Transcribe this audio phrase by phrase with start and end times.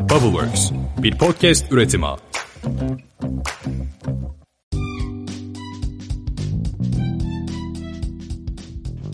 [0.00, 0.70] Bubbleworks,
[1.02, 2.06] bir podcast üretimi.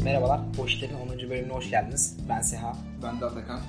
[0.04, 1.30] Merhabalar, Boşler'in 10.
[1.30, 2.16] bölümüne hoş geldiniz.
[2.28, 2.76] Ben Seha.
[3.02, 3.60] Ben de Atakan.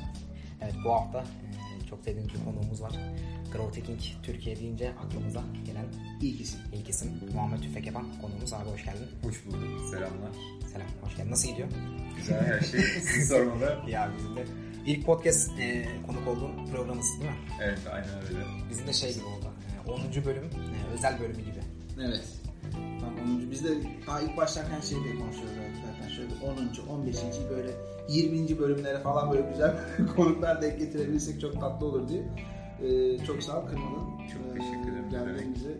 [0.61, 2.91] Evet, bu hafta e, çok sevdiğim bir konuğumuz var.
[3.53, 5.85] Growth Hacking Türkiye deyince aklımıza gelen
[6.21, 6.59] İlk isim.
[6.73, 8.53] ilk isim Muhammed Tüfek yapan konuğumuz.
[8.53, 9.07] Abi hoş geldin.
[9.23, 9.59] Hoş bulduk.
[9.91, 10.31] Selamlar.
[10.73, 11.31] Selam, hoş geldin.
[11.31, 11.67] Nasıl gidiyor?
[12.17, 12.81] Güzel her şey.
[12.81, 13.77] Siz sormalı.
[13.87, 14.45] Ya bizim de
[14.87, 17.37] ilk podcast e, konuk olduğum programımız değil mi?
[17.63, 18.39] Evet aynen öyle.
[18.69, 19.45] Bizim de şey gibi oldu.
[19.87, 20.25] E, 10.
[20.25, 21.59] bölüm, e, özel bölümü gibi.
[22.01, 22.23] Evet.
[22.99, 23.51] Tam 10.
[23.51, 23.69] Biz de
[24.07, 25.51] daha ilk başlarken şey diye konuşuyoruz
[25.85, 26.09] zaten.
[26.15, 26.29] Şöyle
[26.89, 26.97] 10.
[26.99, 27.17] 15.
[27.49, 27.71] böyle
[28.09, 28.59] 20.
[28.59, 29.75] bölümlere falan böyle güzel
[30.15, 32.23] konuklar denk getirebilirsek çok tatlı olur diye.
[32.83, 34.07] Ee, çok sağ ol kırmadın.
[34.33, 35.09] Çok teşekkür ederim.
[35.11, 35.77] Geldin bizi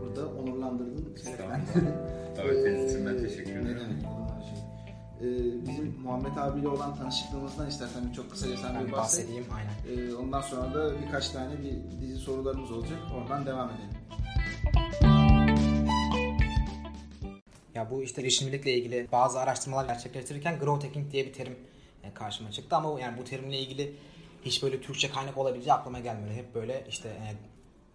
[0.00, 1.14] burada onurlandırdın.
[1.24, 1.94] Şereflendirdin.
[2.36, 3.80] Davetiniz için ben Ee, teşekkür ne ederim.
[3.80, 4.02] demek,
[5.20, 5.26] Ee,
[5.68, 9.18] bizim Muhammed abiyle olan tanışıklığımızdan istersen bir çok kısaca sen Ben bir bahset.
[9.20, 10.08] bahsedeyim, aynen.
[10.10, 12.98] Ee, ondan sonra da birkaç tane bir dizi sorularımız olacak.
[13.16, 13.90] Oradan devam edelim.
[17.74, 21.56] Ya bu işte girişimcilikle ilgili bazı araştırmalar gerçekleştirirken growth hacking diye bir terim
[22.02, 23.96] e, karşıma çıktı ama yani bu terimle ilgili
[24.44, 26.34] hiç böyle Türkçe kaynak olabileceği aklıma gelmiyor.
[26.34, 27.34] Hep böyle işte e,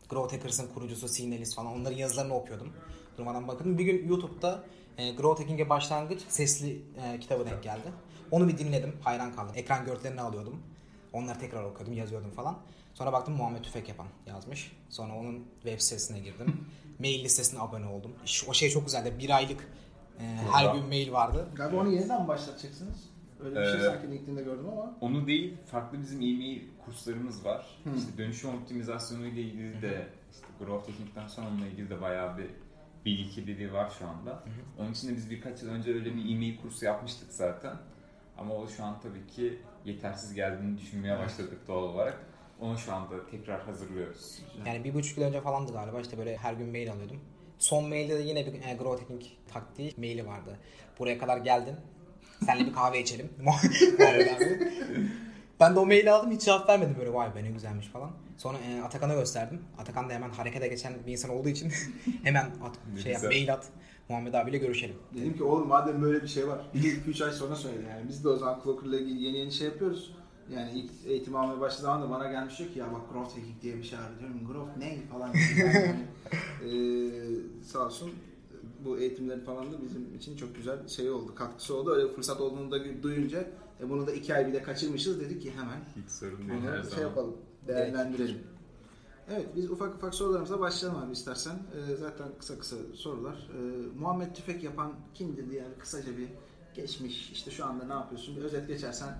[0.10, 2.74] Growth Hackers'ın kurucusu Signalis falan onların yazılarını okuyordum.
[3.18, 3.78] Durmadan bakın.
[3.78, 4.64] Bir gün YouTube'da
[5.00, 7.92] e, Growth Hacking'e başlangıç sesli e, kitabı denk geldi.
[8.32, 8.94] Onu bir dinledim.
[9.04, 9.54] Hayran kaldım.
[9.56, 10.60] Ekran görüntülerini alıyordum.
[11.14, 12.58] Onları tekrar okuyordum, yazıyordum falan.
[12.94, 14.72] Sonra baktım Muhammed Tüfek yapan yazmış.
[14.90, 16.66] Sonra onun web sitesine girdim.
[17.00, 18.12] mail listesine abone oldum.
[18.26, 19.14] Şu- O şey çok güzeldi.
[19.20, 19.68] Bir aylık
[20.20, 21.48] e, her gün mail vardı.
[21.56, 23.10] Galiba onu yeniden mi başlatacaksınız?
[23.44, 24.94] Öyle bir şey Ee, sanki LinkedIn'de gördüm ama.
[25.02, 27.66] Onu değil, farklı bizim e-mail kurslarımız var.
[27.98, 32.46] İşte dönüşüm optimizasyonu ile ilgili de, işte growth hacking'den sonra onunla ilgili de bayağı bir
[33.10, 34.44] bilgi kirliliği var şu anda.
[34.80, 37.74] Onun için de biz birkaç yıl önce öyle bir e-mail kursu yapmıştık zaten.
[38.38, 42.26] Ama o şu an tabii ki yetersiz geldiğini düşünmeye başladık doğal olarak.
[42.60, 44.40] Onu şu anda tekrar hazırlıyoruz.
[44.66, 47.22] Yani bir buçuk yıl önce falandı galiba işte böyle her gün mail alıyordum.
[47.60, 50.58] Son mailde de yine bir e, growth hacking taktiği maili vardı.
[51.00, 51.76] Buraya kadar geldin.
[52.46, 53.30] Seninle bir kahve içelim.
[55.60, 58.12] Ben de o maili aldım hiç cevap vermedim böyle vay be ne güzelmiş falan.
[58.38, 59.62] Sonra e, Atakan'a gösterdim.
[59.78, 61.72] Atakan da hemen harekete geçen bir insan olduğu için
[62.24, 63.68] hemen at, şey yap, mail at.
[64.10, 64.96] Muhammed abiyle görüşelim.
[65.16, 66.60] Dedim ki oğlum madem böyle bir şey var.
[66.76, 68.08] 2-3 ay sonra söyle yani.
[68.10, 70.16] Biz de o zaman Clocker'la ilgili yeni yeni şey yapıyoruz.
[70.56, 73.62] Yani ilk eğitim almaya başladığı zaman da bana gelmiş diyor ki ya bak growth hacking
[73.62, 74.48] diye bir şey var diyorum.
[74.48, 75.34] Growth ne falan.
[75.58, 75.96] Yani,
[76.66, 77.12] eee,
[77.64, 78.12] sağ olsun
[78.86, 81.36] bu eğitimleri falan da bizim için çok güzel şey oldu.
[81.36, 81.92] Katkısı oldu.
[81.94, 83.48] Öyle fırsat olduğunu da duyunca
[83.82, 86.90] e, bunu da 2 ay bile kaçırmışız dedik ki hemen Hiç sorun değil her şey
[86.92, 87.04] zaman.
[87.04, 87.38] yapalım.
[87.68, 88.38] Değerlendirelim.
[89.34, 91.54] Evet biz ufak ufak sorularımıza başlayalım abi istersen.
[91.54, 93.50] Ee, zaten kısa kısa sorular.
[93.54, 93.58] Ee,
[94.00, 96.28] Muhammed Tüfek yapan kimdir diye yani kısaca bir
[96.76, 99.18] geçmiş işte şu anda ne yapıyorsun bir özet geçersen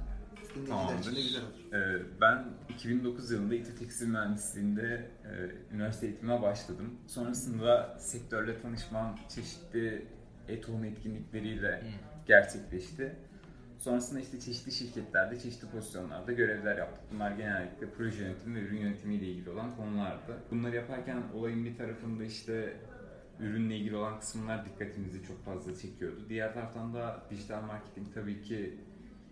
[0.56, 1.74] dinleyiciler için de güzel olur.
[1.74, 6.94] Ee, ben 2009 yılında İTÜ Tekstil Mühendisliği'nde e, üniversite eğitimine başladım.
[7.08, 10.08] Sonrasında sektörle tanışmam çeşitli
[10.48, 11.84] e-tohum etkinlikleriyle
[12.28, 13.16] gerçekleşti.
[13.80, 17.04] Sonrasında işte çeşitli şirketlerde, çeşitli pozisyonlarda görevler yaptık.
[17.14, 20.38] Bunlar genellikle proje yönetimi ve ürün yönetimiyle ilgili olan konulardı.
[20.52, 22.78] Bunları yaparken olayın bir tarafında işte
[23.40, 26.26] ürünle ilgili olan kısımlar dikkatimizi çok fazla çekiyordu.
[26.30, 28.78] Diğer taraftan da dijital marketing tabii ki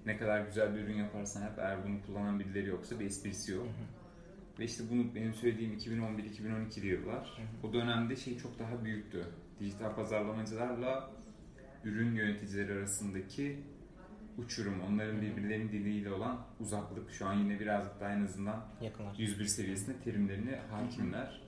[0.06, 3.68] ne kadar güzel bir ürün yaparsan yap eğer bunu kullanan birileri yoksa bir esprisi yok.
[4.59, 7.38] Ve işte bunu benim söylediğim 2011-2012'li yıllar.
[7.64, 9.25] O dönemde şey çok daha büyüktü.
[9.59, 11.09] Dijital pazarlamacılarla
[11.84, 13.58] ürün yöneticileri arasındaki
[14.38, 19.16] uçurum, onların birbirlerinin diliyle olan uzaklık şu an yine birazcık daha en azından Yakınlar.
[19.18, 21.42] 101 seviyesinde terimlerine hakimler.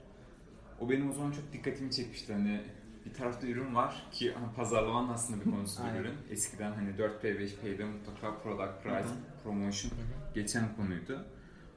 [0.80, 2.34] O benim o zaman çok dikkatimi çekmişti.
[2.34, 2.62] Hani
[3.06, 6.16] bir tarafta ürün var ki hani pazarlamanın aslında bir konusu bir ürün.
[6.30, 9.14] Eskiden hani 4P 5P'de mutlaka product price,
[9.44, 9.92] promotion
[10.34, 11.26] geçen konuydu.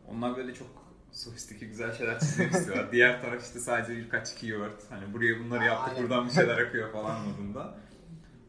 [0.08, 2.88] Onlar böyle çok sofistike güzel şeyler çizmek istiyorlar.
[2.92, 4.80] Diğer taraf işte sadece birkaç keyword.
[4.90, 6.02] Hani buraya bunları yaptık Aynen.
[6.02, 7.78] buradan bir şeyler akıyor falan modunda.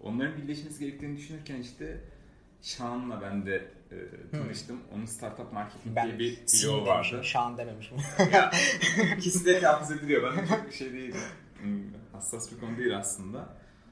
[0.01, 2.01] Onların birleşmesi gerektiğini düşünürken işte
[2.63, 3.55] Şahan'la ben de
[3.91, 3.97] e,
[4.31, 4.79] tanıştım.
[4.95, 7.23] Onun Startup Marketing Ben diye bir demişim, vardı.
[7.23, 7.97] Şahan dememişim.
[8.33, 8.51] ya,
[9.17, 10.33] ikisi de telaffuz ediliyor.
[10.37, 11.15] Ben çok bir şey değil.
[11.61, 11.81] Hmm,
[12.13, 13.49] Hassas bir konu değil aslında.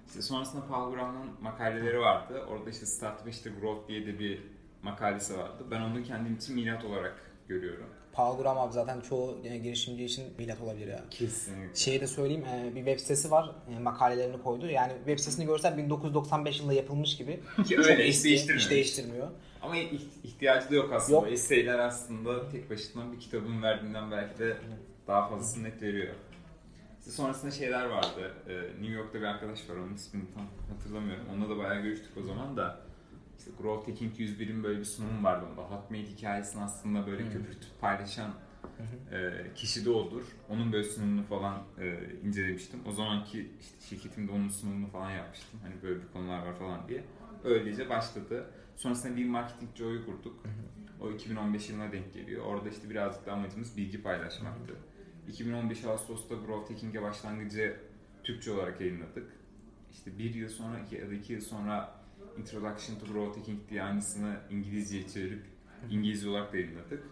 [0.08, 2.46] İşte sonrasında Paul Grahm'ın makaleleri vardı.
[2.50, 4.42] Orada işte Startup işte Growth diye de bir
[4.84, 5.64] makalesi vardı.
[5.72, 7.16] Ben onu kendim için milat olarak
[7.48, 7.86] görüyorum.
[8.14, 11.04] Paul Graham abi zaten çoğu e, girişimci için milat olabilir ya.
[11.12, 11.76] Kesinlikle.
[11.76, 14.70] Şeyi de söyleyeyim e, bir web sitesi var e, makalelerini koydu.
[14.70, 17.40] Yani web sitesini görsen 1995 yılında yapılmış gibi.
[17.68, 18.60] Ki öyle hiç değiştirmiyor.
[18.64, 19.28] Hiç değiştirmiyor.
[19.62, 21.18] Ama iht- ihtiyacı da yok aslında.
[21.18, 21.28] Yok.
[21.28, 24.58] O essayler aslında tek başına bir kitabın verdiğinden belki de
[25.08, 26.14] daha fazlasını net veriyor.
[27.00, 28.34] İşte sonrasında şeyler vardı.
[28.50, 30.44] Ee, New York'ta bir arkadaş var, onun ismini tam
[30.74, 31.26] hatırlamıyorum.
[31.34, 32.80] Onunla da bayağı görüştük o zaman da.
[33.42, 35.62] İşte Growth Hacking 101'in böyle bir sunumu vardı onda.
[35.62, 38.34] Hotmate hikayesini aslında böyle köpürtüp paylaşan
[39.12, 40.24] e, kişi de odur.
[40.50, 42.80] Onun böyle sunumunu falan e, incelemiştim.
[42.88, 45.60] O zamanki işte şirketimde onun sunumunu falan yapmıştım.
[45.64, 47.04] Hani böyle bir konular var falan diye.
[47.44, 48.46] Öylece başladı.
[48.76, 50.44] Sonrasında bir marketing Joe'yu kurduk.
[51.02, 52.46] O 2015 yılına denk geliyor.
[52.46, 54.74] Orada işte birazcık da amacımız bilgi paylaşmaktı.
[55.28, 57.80] 2015 Ağustos'ta Growth Hacking'e başlangıcı
[58.24, 59.32] Türkçe olarak yayınladık.
[59.92, 62.01] İşte bir yıl sonra iki, ya da iki yıl sonra
[62.42, 65.44] Introduction to Growth Hacking diye aynısını İngilizceye çevirip
[65.90, 67.04] İngilizce olarak da yayınladık.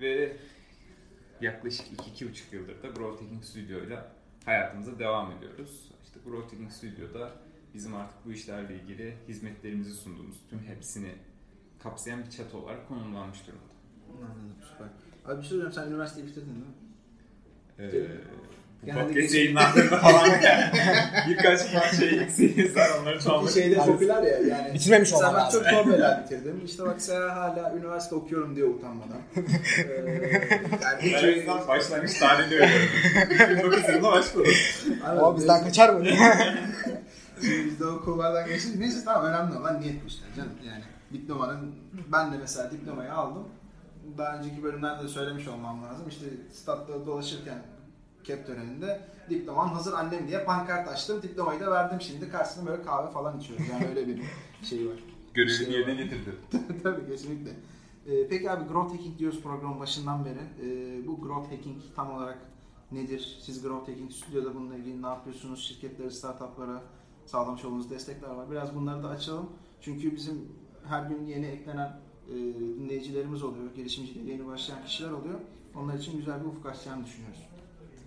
[0.00, 0.36] Ve
[1.40, 3.98] yaklaşık iki, iki buçuk yıldır da Growth Hacking Studio ile
[4.44, 5.90] hayatımıza devam ediyoruz.
[6.04, 7.32] İşte Growth Hacking Studio'da
[7.74, 11.14] bizim artık bu işlerle ilgili hizmetlerimizi sunduğumuz tüm hepsini
[11.82, 13.64] kapsayan bir çatı olarak konumlanmış durumda.
[14.26, 14.86] Anladım süper.
[15.24, 16.74] Abi bir şey söyleyeceğim sen üniversiteyi bitirdin değil mi?
[17.78, 18.20] Ee,
[18.84, 20.64] Genelde podcast geç- yayınlandığında falan yani
[21.28, 21.60] birkaç
[21.98, 24.74] şey eksiğiniz var onları çalmak Şeyde popüler ya yani.
[24.74, 26.60] Bitirmemiş olman ben çok normal bitirdim.
[26.64, 29.18] İşte bak sen hala üniversite okuyorum diye utanmadan.
[29.36, 29.42] ee,
[30.82, 32.88] yani hiç yüzden başlangıç tarihini öğreniyorum.
[33.32, 34.52] 2009 yılında başladım.
[35.06, 36.04] Ama bizden kaçar mı?
[37.40, 38.76] Şimdi biz de o kulvardan geçtik.
[38.76, 40.52] Neyse tamam önemli olan niyet bu işte canım.
[40.66, 40.82] Yani
[41.12, 41.74] diplomanın,
[42.12, 43.48] ben de mesela diplomayı aldım.
[44.18, 46.08] Daha önceki bölümlerde de söylemiş olmam lazım.
[46.08, 47.58] İşte statta dolaşırken
[48.24, 49.00] kep töreninde
[49.30, 51.22] diploman hazır annem diye pankart açtım.
[51.22, 52.30] Diplomayı da verdim şimdi.
[52.30, 53.66] Karşısında böyle kahve falan içiyoruz.
[53.68, 54.22] Yani öyle bir
[54.62, 54.96] şey var.
[55.34, 56.36] Görevini Şey yerine getirdi.
[56.82, 57.50] Tabii kesinlikle.
[58.06, 60.38] Ee, peki abi Growth Hacking diyoruz programın başından beri.
[60.62, 62.38] Ee, bu Growth Hacking tam olarak
[62.92, 63.38] nedir?
[63.42, 65.64] Siz Growth Hacking Studio'da bununla ilgili ne yapıyorsunuz?
[65.68, 66.82] Şirketlere, startuplara
[67.26, 68.50] sağlamış olduğunuz destekler var.
[68.50, 69.50] Biraz bunları da açalım.
[69.80, 70.48] Çünkü bizim
[70.88, 72.34] her gün yeni eklenen e,
[72.78, 73.74] dinleyicilerimiz oluyor.
[73.74, 75.40] Girişimciliğe yeni başlayan kişiler oluyor.
[75.76, 77.48] Onlar için güzel bir ufuk açacağını düşünüyoruz.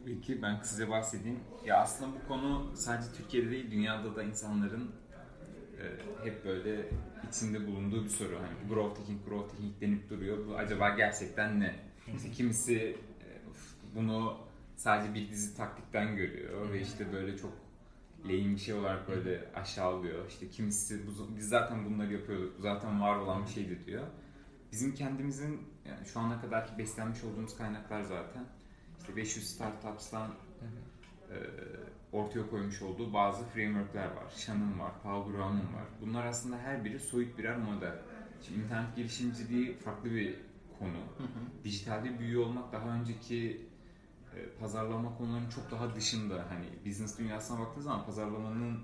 [0.03, 1.39] Tabii ki ben kısaca bahsedeyim.
[1.65, 4.91] Ya aslında bu konu sadece Türkiye'de değil dünyada da insanların
[5.79, 5.83] e,
[6.25, 6.89] hep böyle
[7.29, 8.35] içinde bulunduğu bir soru.
[8.39, 10.47] Hani growth hacking, growth hacking denip duruyor.
[10.47, 11.75] Bu acaba gerçekten ne?
[12.15, 12.75] İşte kimisi
[13.21, 14.37] e, "Uf, bunu
[14.75, 17.51] sadece bir dizi taktikten görüyor ve işte böyle çok
[18.27, 20.27] lehim bir şey olarak böyle aşağılıyor.
[20.27, 24.03] İşte kimisi "Bu- biz zaten bunları yapıyorduk, bu zaten var olan bir şeydi diyor.
[24.71, 28.45] Bizim kendimizin yani şu ana kadarki beslenmiş olduğumuz kaynaklar zaten
[29.15, 30.27] 500 startups'tan
[31.31, 31.35] e,
[32.11, 34.33] ortaya koymuş olduğu bazı frameworkler var.
[34.37, 35.85] Shannon var, Paul Graham var.
[36.01, 38.01] Bunlar aslında her biri soyut birer model.
[38.41, 40.35] Şimdi internet girişimciliği farklı bir
[40.79, 41.27] konu.
[41.63, 43.61] Dijitalde büyüyor olmak daha önceki
[44.35, 46.45] e, pazarlama konularının çok daha dışında.
[46.49, 48.79] Hani business dünyasına baktığınız zaman pazarlamanın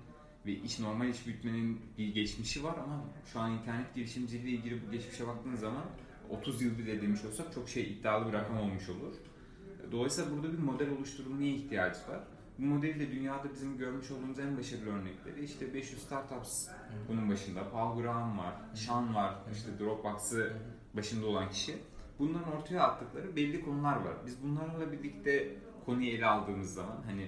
[0.46, 4.92] ve iş normal iş büyütmenin bir geçmişi var ama şu an internet girişimciliği ilgili bu
[4.92, 5.86] geçmişe baktığınız zaman
[6.30, 9.14] 30 yıl bile demiş olsak çok şey iddialı bir rakam olmuş olur.
[9.92, 12.20] Dolayısıyla burada bir model oluşturulmaya ihtiyaç var.
[12.60, 16.68] Bu modeli de dünyada bizim görmüş olduğumuz en başarılı örnekleri işte 500 Startups
[17.10, 17.70] bunun başında.
[17.72, 20.54] Paul Graham var, Sean var, işte Dropbox'ı
[20.96, 21.78] başında olan kişi.
[22.20, 24.14] Bunların ortaya attıkları belli konular var.
[24.26, 25.56] Biz bunlarla birlikte
[25.86, 27.28] konuyu ele aldığımız zaman hani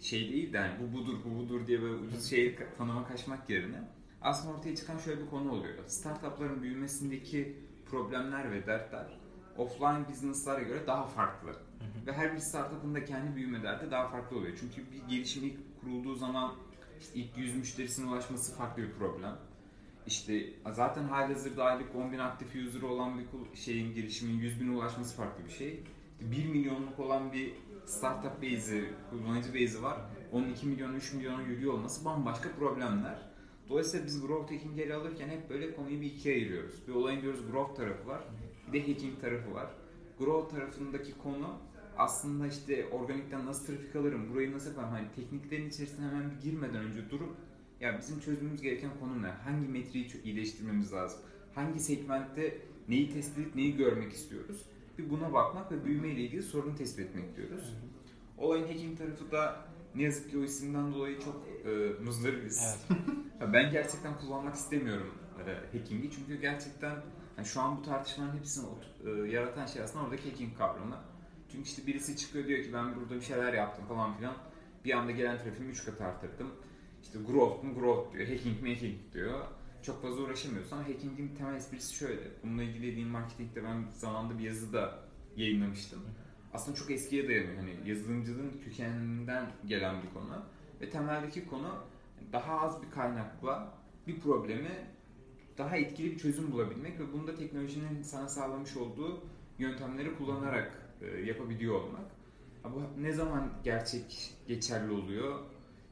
[0.00, 3.50] şey değil de hani bu budur bu budur diye böyle ucuz şeyi ka- tanıma kaçmak
[3.50, 3.80] yerine
[4.22, 5.74] aslında ortaya çıkan şöyle bir konu oluyor.
[5.86, 7.56] Startupların büyümesindeki
[7.90, 9.06] problemler ve dertler
[9.56, 11.50] offline business'lara göre daha farklı.
[12.06, 14.56] Ve her bir startup'ın da kendi büyüme derdi daha farklı oluyor.
[14.60, 16.54] Çünkü bir girişim ilk kurulduğu zaman
[17.00, 19.36] işte ilk 100 müşterisine ulaşması farklı bir problem.
[20.06, 25.16] İşte zaten halihazırda aylık 10 bin aktif user olan bir şeyin girişimin 100 bine ulaşması
[25.16, 25.82] farklı bir şey.
[26.20, 27.52] 1 milyonluk olan bir
[27.86, 29.98] startup base'i, kullanıcı base'i var.
[30.32, 33.18] Onun 2 milyon, 3 milyona yürüyor olması bambaşka problemler.
[33.68, 36.88] Dolayısıyla biz growth hacking'i ele alırken hep böyle konuyu bir ikiye ayırıyoruz.
[36.88, 38.20] Bir olayın diyoruz growth tarafı var,
[38.72, 39.66] bir de hacking tarafı var.
[40.18, 41.58] Growth tarafındaki konu
[41.98, 46.84] aslında işte organikten nasıl trafik alırım, burayı nasıl yaparım, hani tekniklerin içerisine hemen bir girmeden
[46.84, 47.36] önce durup
[47.80, 49.26] ya bizim çözmemiz gereken konu ne?
[49.28, 51.20] Hangi metriği çö- iyileştirmemiz lazım?
[51.54, 54.62] Hangi segmentte neyi test edip neyi görmek istiyoruz?
[54.98, 57.74] Bir buna bakmak ve büyüme ile ilgili sorunu tespit etmek diyoruz.
[58.38, 62.76] Olayın hacking tarafı da ne yazık ki o isimden dolayı çok e, muzdaribiz.
[63.40, 65.14] Ya ben gerçekten kullanmak istemiyorum
[65.46, 66.96] e, hacking'i çünkü gerçekten
[67.36, 68.66] yani şu an bu tartışmaların hepsini
[69.04, 70.96] e, yaratan şey aslında oradaki hacking kavramı.
[71.52, 74.34] Çünkü işte birisi çıkıyor diyor ki ben burada bir şeyler yaptım falan filan.
[74.84, 76.50] Bir anda gelen trafiğimi 3 kat arttırdım.
[77.02, 79.40] İşte growth mu growth diyor, hacking mi hacking diyor.
[79.82, 82.22] Çok fazla uğraşamıyorsun ama hackingin temel esprisi şöyle.
[82.42, 84.98] Bununla ilgili Lean Marketing'de ben zamanında bir yazı da
[85.36, 86.00] yayınlamıştım.
[86.54, 87.56] Aslında çok eskiye dayanıyor.
[87.56, 90.42] Hani yazılımcılığın kökeninden gelen bir konu.
[90.80, 91.74] Ve temeldeki konu
[92.32, 93.74] daha az bir kaynakla
[94.06, 94.86] bir problemi
[95.58, 99.20] daha etkili bir çözüm bulabilmek ve bunu da teknolojinin sana sağlamış olduğu
[99.58, 102.04] yöntemleri kullanarak e, yapabiliyor olmak.
[102.64, 105.38] Bu ne zaman gerçek geçerli oluyor?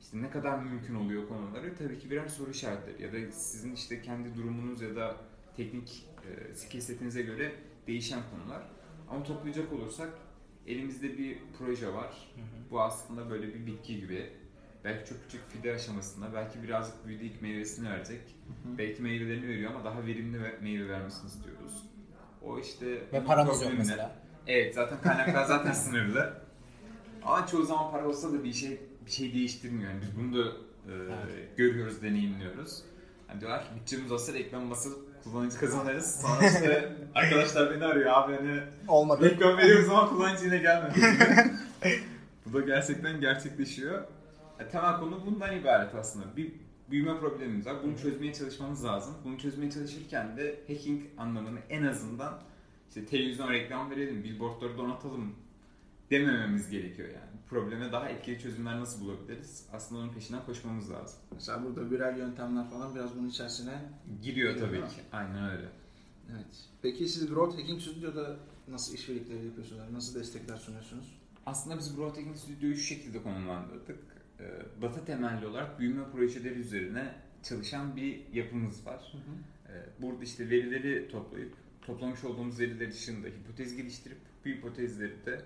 [0.01, 4.03] İşte ne kadar mümkün oluyor konuları tabii ki birer soru işaretleri ya da sizin işte
[4.03, 5.17] kendi durumunuz ya da
[5.57, 7.53] teknik e, skill setinize göre
[7.87, 8.63] değişen konular.
[9.11, 10.09] Ama toplayacak olursak
[10.67, 12.35] elimizde bir proje var.
[12.71, 14.31] Bu aslında böyle bir bitki gibi.
[14.85, 18.21] Belki çok küçük fide aşamasında, belki birazcık büyüdü ilk meyvesini verecek.
[18.79, 21.83] Belki meyvelerini veriyor ama daha verimli ve- meyve vermesini istiyoruz.
[22.43, 24.17] O işte Ve paramız yok mesela.
[24.47, 26.33] Evet zaten kaynaklar zaten sınırlı.
[27.23, 29.91] Ama çoğu zaman para olsa da bir şey bir şey değiştirmiyor.
[29.91, 30.49] Yani biz bunu da
[30.87, 30.93] e,
[31.57, 32.83] görüyoruz, deneyimliyoruz.
[33.29, 36.21] Yani diyorlar ki bütçemiz olsa reklam basıp kullanıcı kazanırız.
[36.21, 39.31] Sonra işte arkadaşlar beni arıyor abi hani Olmadı.
[39.31, 41.01] reklam veriyoruz ama kullanıcı yine gelmedi.
[42.47, 44.03] Bu da gerçekten gerçekleşiyor.
[44.61, 46.37] E, temel konu bundan ibaret aslında.
[46.37, 46.53] Bir
[46.91, 47.77] büyüme problemimiz var.
[47.83, 49.15] Bunu çözmeye çalışmamız lazım.
[49.25, 52.41] Bunu çözmeye çalışırken de hacking anlamını en azından
[52.89, 55.35] işte televizyon reklam verelim, billboardları donatalım
[56.11, 57.41] demememiz gerekiyor yani.
[57.49, 59.67] Probleme daha etkili çözümler nasıl bulabiliriz?
[59.73, 61.19] Aslında onun peşinden koşmamız lazım.
[61.33, 63.83] Mesela burada viral yöntemler falan biraz bunun içerisine
[64.23, 65.01] Giriyor Giriyor, tabii ki.
[65.13, 65.69] Aynen öyle.
[66.33, 66.69] Evet.
[66.83, 68.37] Peki siz Growth Hacking Studio'da
[68.69, 69.83] nasıl işbirlikleri yapıyorsunuz?
[69.93, 71.19] Nasıl destekler sunuyorsunuz?
[71.47, 73.99] Aslında biz Growth Hacking Studio'yu şu şekilde konumlandırdık.
[74.41, 74.45] Ee,
[74.83, 79.13] Data temelli olarak büyüme projeleri üzerine çalışan bir yapımız var.
[79.69, 81.55] Ee, Burada işte verileri toplayıp,
[81.87, 85.45] toplamış olduğumuz veriler dışında hipotez geliştirip bu hipotezleri de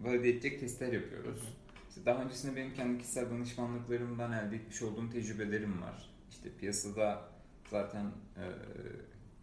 [0.00, 1.38] valide edecek testler yapıyoruz.
[1.88, 6.10] İşte daha öncesinde benim kendi kişisel danışmanlıklarımdan elde etmiş olduğum tecrübelerim var.
[6.30, 7.28] İşte piyasada
[7.70, 8.44] zaten e,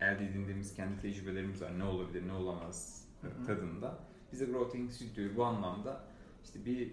[0.05, 1.79] elde edindiğimiz kendi tecrübelerimiz var.
[1.79, 3.05] Ne olabilir, ne olamaz
[3.47, 3.99] tadında.
[4.31, 6.03] Biz de Growth Hacking Studio'yu bu anlamda
[6.43, 6.91] işte bir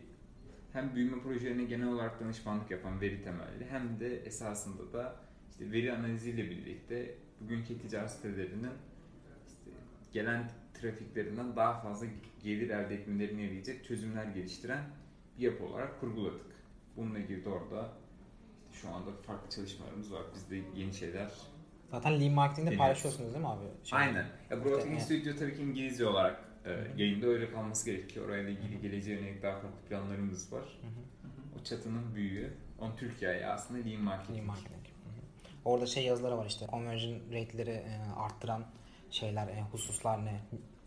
[0.72, 5.16] hem büyüme projelerine genel olarak danışmanlık yapan veri temelli hem de esasında da
[5.50, 8.70] işte veri analiziyle birlikte bugünkü ticaret sitelerinin
[9.46, 9.70] işte
[10.12, 10.50] gelen
[10.80, 12.06] trafiklerinden daha fazla
[12.42, 14.84] gelir elde etmelerini yarayacak çözümler geliştiren
[15.38, 16.46] bir yapı olarak kurguladık.
[16.96, 17.92] Bununla ilgili de orada
[18.72, 20.22] işte şu anda farklı çalışmalarımız var.
[20.34, 21.30] Biz de yeni şeyler
[21.90, 22.78] Zaten Lean Marketing'de Deniyoruz.
[22.78, 23.64] paylaşıyorsunuz değil mi abi?
[23.84, 24.24] Şey- Aynen.
[24.50, 25.02] Ya Evet.
[25.02, 28.26] Studio tabii ki İngilizce olarak e, yayında öyle kalması gerekiyor.
[28.28, 30.80] Orayla ilgili geleceğe yönelik daha farklı planlarımız var.
[31.60, 32.52] O çatının büyüğü.
[32.78, 34.36] Onun Türkiye'ye aslında Lean Marketing.
[34.36, 34.85] Lean Marketing.
[35.66, 38.64] Orada şey yazıları var işte conversion rate'leri e, arttıran
[39.10, 40.40] şeyler, e, hususlar ne?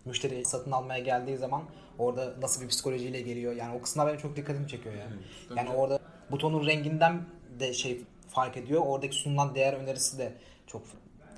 [0.05, 1.63] Müşteri satın almaya geldiği zaman
[1.97, 3.53] orada nasıl bir psikolojiyle geliyor?
[3.53, 5.11] Yani o kısımlar benim çok dikkatimi çekiyor yani.
[5.55, 5.99] Yani orada
[6.31, 7.25] butonun renginden
[7.59, 8.81] de şey fark ediyor.
[8.85, 10.33] Oradaki sunulan değer önerisi de
[10.67, 10.81] çok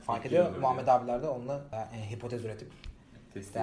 [0.06, 0.58] fark ediyor.
[0.58, 1.62] Muhammed abiler de onunla
[1.96, 2.72] e, hipotez üretip
[3.34, 3.56] Test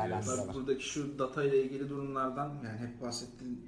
[0.54, 3.60] buradaki şu data ile ilgili durumlardan yani hep bahsettiğim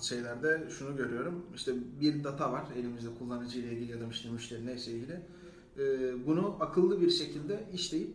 [0.00, 1.46] şeylerde şunu görüyorum.
[1.54, 5.20] İşte bir data var elimizde kullanıcı ile ilgili ya da işte müşteri neyse ilgili.
[5.78, 8.14] Ee, bunu akıllı bir şekilde işleyip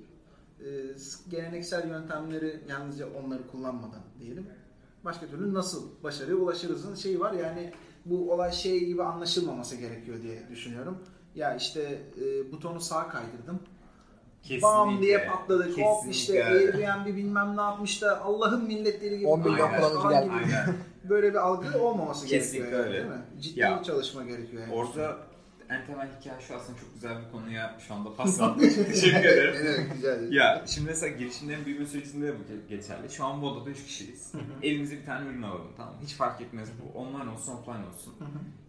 [0.60, 0.66] e,
[1.30, 4.48] geleneksel yöntemleri yalnızca onları kullanmadan diyelim.
[5.06, 7.74] Başka türlü nasıl başarıya ulaşırızın şeyi var yani
[8.06, 10.98] bu olay şey gibi anlaşılmaması gerekiyor diye düşünüyorum.
[11.36, 13.60] Ya işte e, butonu sağa kaydırdım.
[14.62, 15.78] Bam diye patladık.
[15.78, 16.92] Hop işte Kesinlikle.
[16.92, 19.28] Airbnb bilmem ne yapmış da Allah'ın milletleri gibi.
[19.28, 20.76] 10 milyon kullanıcı geldi.
[21.10, 22.86] Böyle bir algı olmaması Kesinlikle gerekiyor.
[22.86, 23.10] yani, öyle.
[23.10, 23.42] Değil mi?
[23.42, 24.62] Ciddi Ya, bir çalışma gerekiyor.
[24.62, 24.74] Yani.
[24.74, 25.18] Orada
[25.70, 28.88] en temel hikaye şu aslında çok güzel bir konuya şu anda paslandık.
[28.88, 29.56] Teşekkür ederim.
[29.66, 30.32] Evet güzel.
[30.32, 33.10] Ya şimdi mesela girişimlerin büyüme sürecinde de bu ge- geçerli.
[33.10, 34.32] Şu an bu odada 3 kişiyiz.
[34.64, 35.94] Elimize bir tane ürün alalım tamam?
[36.04, 37.00] Hiç fark etmez bu.
[37.00, 38.16] Online olsun offline olsun.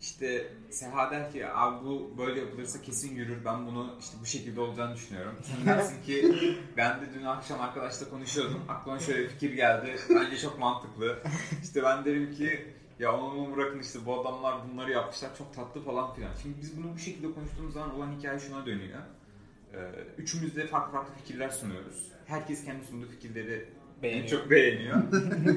[0.01, 3.45] İşte Seha der ki abi bu böyle yapılırsa kesin yürür.
[3.45, 5.35] Ben bunu işte bu şekilde olacağını düşünüyorum.
[5.43, 6.35] Sen dersin ki
[6.77, 8.61] ben de dün akşam arkadaşla konuşuyordum.
[8.69, 9.97] Aklıma şöyle bir fikir geldi.
[10.11, 11.19] Bence çok mantıklı.
[11.63, 12.67] İşte ben derim ki
[12.99, 16.31] ya onu bırakın işte bu adamlar bunları yapmışlar çok tatlı falan filan.
[16.43, 19.01] Şimdi biz bunu bu şekilde konuştuğumuz zaman olan hikaye şuna dönüyor.
[19.75, 19.79] Ee,
[20.19, 22.13] Üçümüz de farklı farklı fikirler sunuyoruz.
[22.27, 23.69] Herkes kendi sunduğu fikirleri
[24.03, 24.25] Beğeniyor.
[24.25, 25.03] en çok beğeniyor.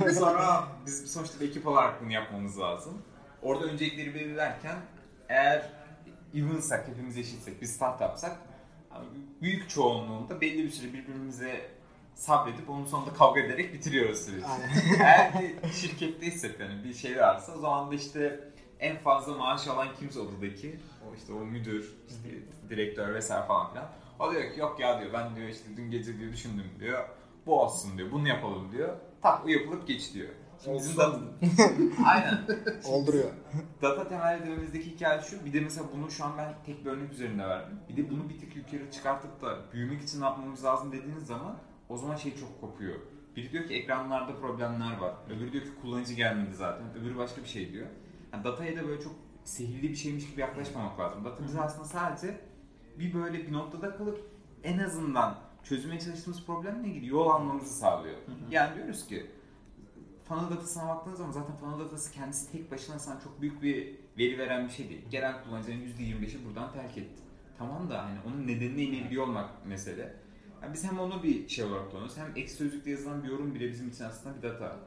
[0.12, 3.02] Sonra biz sonuçta bir ekip olarak bunu yapmamız lazım.
[3.42, 4.76] Orada öncelikleri belirlerken
[5.30, 5.70] eğer
[6.36, 8.38] evensak, hepimiz eşitsek, bir startupsak
[9.42, 11.70] büyük çoğunluğunda belli bir süre birbirimize
[12.16, 14.46] sabredip onun sonunda kavga ederek bitiriyoruz süreci.
[15.00, 18.40] Eğer bir şirketteysek yani bir şey varsa o zaman da işte
[18.80, 22.30] en fazla maaş alan kimse odadaki o işte o müdür, işte
[22.70, 23.90] direktör vesaire falan filan.
[24.20, 27.10] O diyor ki yok ya diyor ben diyor işte dün gece diyor düşündüm diyor.
[27.46, 28.98] Bu olsun diyor bunu yapalım diyor.
[29.22, 30.30] Tak yapılıp geç diyor.
[30.64, 31.20] Şimdi bizim data...
[32.06, 32.40] Aynen.
[32.86, 33.30] olduruyor.
[33.82, 35.46] Data temelli dememizdeki hikaye şu.
[35.46, 37.80] Bir de mesela bunu şu an ben tek bir örnek üzerinde verdim.
[37.90, 41.58] Bir de bunu bir tık yukarı çıkartıp da büyümek için ne yapmamız lazım dediğiniz zaman
[41.92, 42.96] o zaman şey çok kopuyor.
[43.36, 45.14] Biri diyor ki ekranlarda problemler var.
[45.30, 46.86] Öbürü diyor ki kullanıcı gelmedi zaten.
[47.00, 47.88] Öbürü başka bir şey diyor.
[48.34, 51.26] Yani dataya da böyle çok sihirli bir şeymiş gibi yaklaşmamak lazım.
[51.26, 52.42] Data bize aslında sadece
[53.00, 54.20] bir böyle bir noktada kalıp
[54.64, 58.16] en azından çözmeye çalıştığımız problemle ilgili yol almamızı sağlıyor.
[58.52, 59.32] Yani diyoruz ki
[60.28, 64.38] funnel datasına baktığınız zaman zaten funnel datası kendisi tek başına sana çok büyük bir veri
[64.38, 65.02] veren bir şey değil.
[65.10, 67.22] Gelen kullanıcıların %25'i buradan terk etti.
[67.58, 70.16] Tamam da hani onun nedenine inebiliyor olmak mesele.
[70.62, 73.70] Yani biz hem onu bir şey olarak kullanıyoruz hem ek sözlükte yazılan bir yorum bile
[73.70, 74.80] bizim için aslında bir data.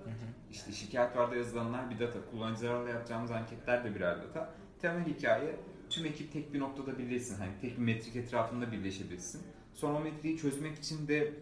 [0.50, 2.18] İşte şikayetvarda yazılanlar bir data.
[2.30, 4.54] Kullanıcılarla yapacağımız anketler de birer data.
[4.82, 5.56] Temel hikaye
[5.90, 7.38] tüm ekip tek bir noktada birleşsin.
[7.38, 9.42] Hani tek bir metrik etrafında birleşebilsin.
[9.74, 11.32] Sonra o metriği çözmek için de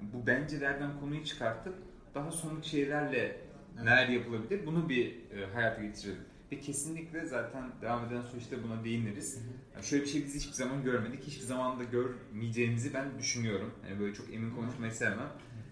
[0.00, 1.74] bu bencelerden konuyu çıkartıp
[2.14, 3.36] daha somut şeylerle
[3.76, 6.24] neler yapılabilir bunu bir e, hayata geçirelim.
[6.52, 9.38] Ve kesinlikle zaten devam eden süreçte buna değiniriz.
[9.74, 11.24] Yani şöyle bir şey biz hiçbir zaman görmedik.
[11.24, 13.74] Hiçbir zaman da görmeyeceğimizi ben düşünüyorum.
[13.88, 15.28] Yani böyle çok emin konuşmayı sevmem.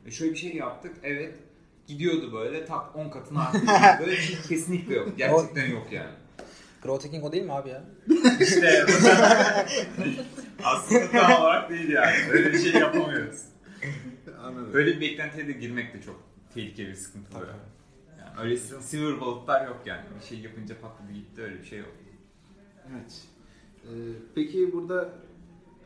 [0.07, 0.97] Ve şöyle bir şey yaptık.
[1.03, 1.35] Evet
[1.87, 3.61] gidiyordu böyle tak 10 katına arttı.
[4.01, 5.19] böyle bir şey kesinlikle yok.
[5.19, 6.13] Gerçekten yok yani.
[6.83, 7.85] Growth hacking o değil mi abi ya?
[8.41, 8.87] İşte
[10.65, 12.17] aslında tam olarak değil yani.
[12.31, 13.43] Öyle bir şey yapamıyoruz.
[14.43, 14.73] Anladım.
[14.73, 16.23] Böyle bir beklentiye de girmek de çok
[16.55, 17.55] tehlikeli bir sıkıntı oluyor.
[18.43, 20.03] Öyle silver bullet'lar yok yani.
[20.21, 21.89] Bir şey yapınca patladı gitti öyle bir şey yok.
[22.93, 23.23] Evet.
[23.85, 23.89] Ee,
[24.35, 25.13] peki burada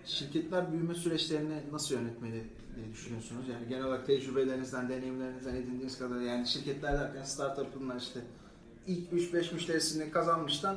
[0.05, 2.45] şirketler büyüme süreçlerini nasıl yönetmeli
[2.77, 3.49] diye düşünüyorsunuz?
[3.49, 8.21] Yani genel olarak tecrübelerinizden, deneyimlerinizden edindiğiniz kadar yani şirketler derken startup'ınlar işte
[8.87, 10.77] ilk 3-5 müşterisini kazanmıştan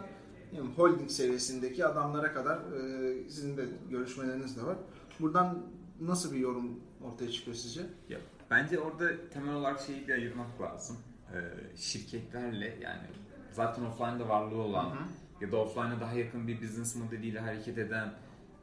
[0.54, 4.78] yani holding seviyesindeki adamlara kadar e, sizin de görüşmeleriniz de var.
[5.20, 5.64] Buradan
[6.02, 7.82] nasıl bir yorum ortaya çıkıyor sizce?
[8.10, 8.20] Ya,
[8.52, 10.98] bence orada temel olarak şeyi bir ayırmak lazım.
[11.34, 11.38] Ee,
[11.78, 13.08] şirketlerle yani
[13.52, 14.98] zaten offline'da varlığı olan
[15.42, 18.14] ya da offline'a daha yakın bir business modeliyle hareket eden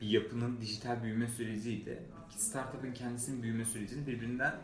[0.00, 4.54] bir yapının dijital büyüme süreciyle startup'ın kendisinin büyüme sürecini birbirinden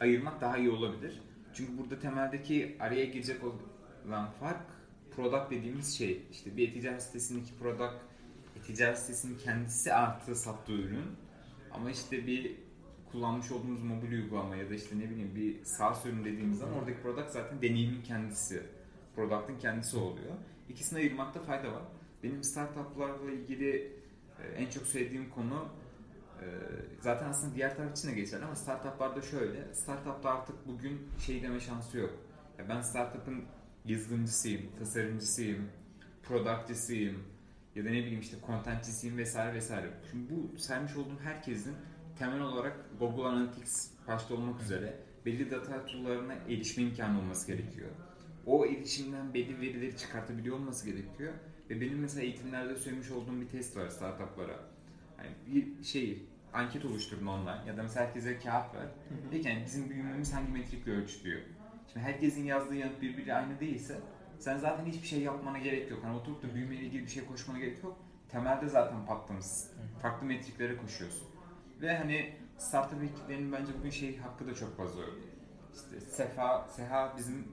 [0.00, 1.20] ayırmak daha iyi olabilir.
[1.54, 3.40] Çünkü burada temeldeki araya girecek
[4.06, 4.60] olan fark
[5.16, 6.22] product dediğimiz şey.
[6.32, 7.94] İşte bir e-ticaret sitesindeki product
[8.56, 11.06] e-ticaret sitesinin kendisi artı sattığı ürün
[11.70, 12.56] ama işte bir
[13.12, 17.02] kullanmış olduğumuz mobil uygulama ya da işte ne bileyim bir SaaS ürün dediğimiz zaman oradaki
[17.02, 18.62] product zaten deneyimin kendisi.
[19.16, 20.34] Product'ın kendisi oluyor.
[20.68, 21.82] İkisini ayırmakta fayda var.
[22.22, 23.92] Benim startuplarla ilgili
[24.38, 25.68] e, en çok söylediğim konu
[26.40, 26.46] e,
[27.00, 29.74] zaten aslında diğer taraf için de geçerli ama startuplarda şöyle.
[29.74, 32.10] Startupta artık bugün şey deme şansı yok.
[32.58, 33.44] Ya ben startup'ın
[33.84, 35.68] yazılımcısıyım, tasarımcısıyım,
[36.22, 37.22] productçısıyım
[37.74, 39.90] ya da ne bileyim işte contentçisiyim vesaire vesaire.
[40.10, 41.74] Şimdi bu saymış olduğum herkesin
[42.20, 44.94] temel olarak Google Analytics başta olmak üzere
[45.26, 47.88] belli data tool'larına erişme imkanı olması gerekiyor.
[48.46, 51.32] O erişimden belli verileri çıkartabiliyor olması gerekiyor.
[51.70, 54.60] Ve benim mesela eğitimlerde söylemiş olduğum bir test var startuplara.
[55.18, 58.88] Yani bir şey anket oluşturun online ya da mesela herkese kağıt ver.
[59.42, 61.40] Ki yani bizim büyümemiz hangi metrikle ölçülüyor?
[61.92, 64.00] Şimdi herkesin yazdığı yanıt birbiri aynı değilse
[64.38, 66.00] sen zaten hiçbir şey yapmana gerek yok.
[66.04, 67.98] Hani oturup da büyümeyle ilgili bir şey koşmana gerek yok.
[68.28, 69.70] Temelde zaten patlamışsın.
[70.02, 71.29] Farklı metriklere koşuyorsun.
[71.82, 75.14] Ve hani startup ekiplerinin bence bugün şey hakkı da çok fazla yok.
[75.74, 77.48] İşte Sefa, Seha bizim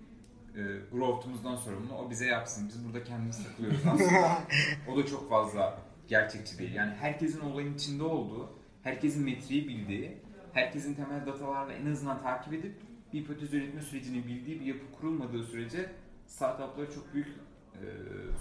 [0.56, 0.62] e,
[0.92, 1.94] growth'umuzdan sorumlu.
[1.94, 2.68] O bize yapsın.
[2.68, 4.40] Biz burada kendimiz takılıyoruz aslında.
[4.88, 6.74] o da çok fazla gerçekçi değil.
[6.74, 8.50] Yani herkesin olayın içinde olduğu,
[8.84, 10.18] herkesin metriği bildiği,
[10.54, 12.76] herkesin temel datalarla en azından takip edip
[13.13, 15.92] bir hipotez üretme sürecini bildiği bir yapı kurulmadığı sürece
[16.28, 17.86] startuplara çok büyük e,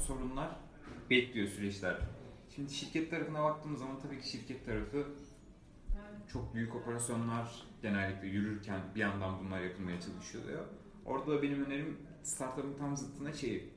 [0.06, 0.56] sorunlar
[1.10, 1.96] bekliyor süreçler.
[2.54, 5.06] Şimdi şirket tarafına baktığımız zaman tabii ki şirket tarafı
[6.32, 10.64] çok büyük operasyonlar genellikle yürürken bir yandan bunlar yapılmaya çalışılıyor.
[11.04, 13.70] Orada da benim önerim startup'ın tam zıttına şey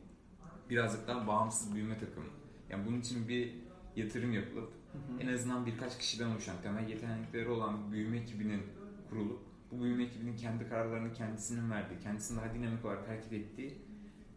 [0.69, 2.29] birazcık daha bağımsız büyüme takımı.
[2.69, 3.55] Yani bunun için bir
[3.95, 4.73] yatırım yapılıp
[5.19, 8.62] en azından birkaç kişiden oluşan temel yetenekleri olan bir büyüme ekibinin
[9.09, 9.39] kurulup
[9.71, 13.77] bu büyüme ekibinin kendi kararlarını kendisinin verdiği, kendisinin daha dinamik olarak hareket ettiği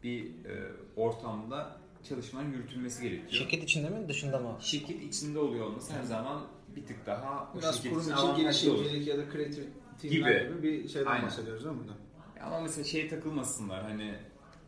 [0.02, 3.30] bir e, ortamda çalışmanın yürütülmesi gerekiyor.
[3.30, 4.58] Şirket içinde mi dışında mı?
[4.60, 6.46] Şirket içinde oluyor olması her zaman
[6.76, 8.90] bir tık daha o Biraz şirket kurum için avantajlı olur.
[8.90, 9.66] ya da creative
[10.02, 10.16] Gibi.
[10.16, 11.26] gibi bir şeyden Aynen.
[11.26, 11.98] bahsediyoruz değil mi burada?
[12.46, 14.14] Ama mesela şeye takılmasınlar hani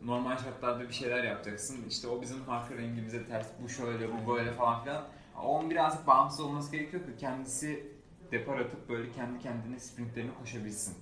[0.03, 1.77] normal şartlarda bir şeyler yapacaksın.
[1.89, 5.05] İşte o bizim marka rengimize ters, bu şöyle, bu böyle falan filan.
[5.45, 7.87] Onun birazcık bağımsız olması gerekiyor ki kendisi
[8.33, 10.95] depar atıp böyle kendi kendine sprintlerini koşabilsin.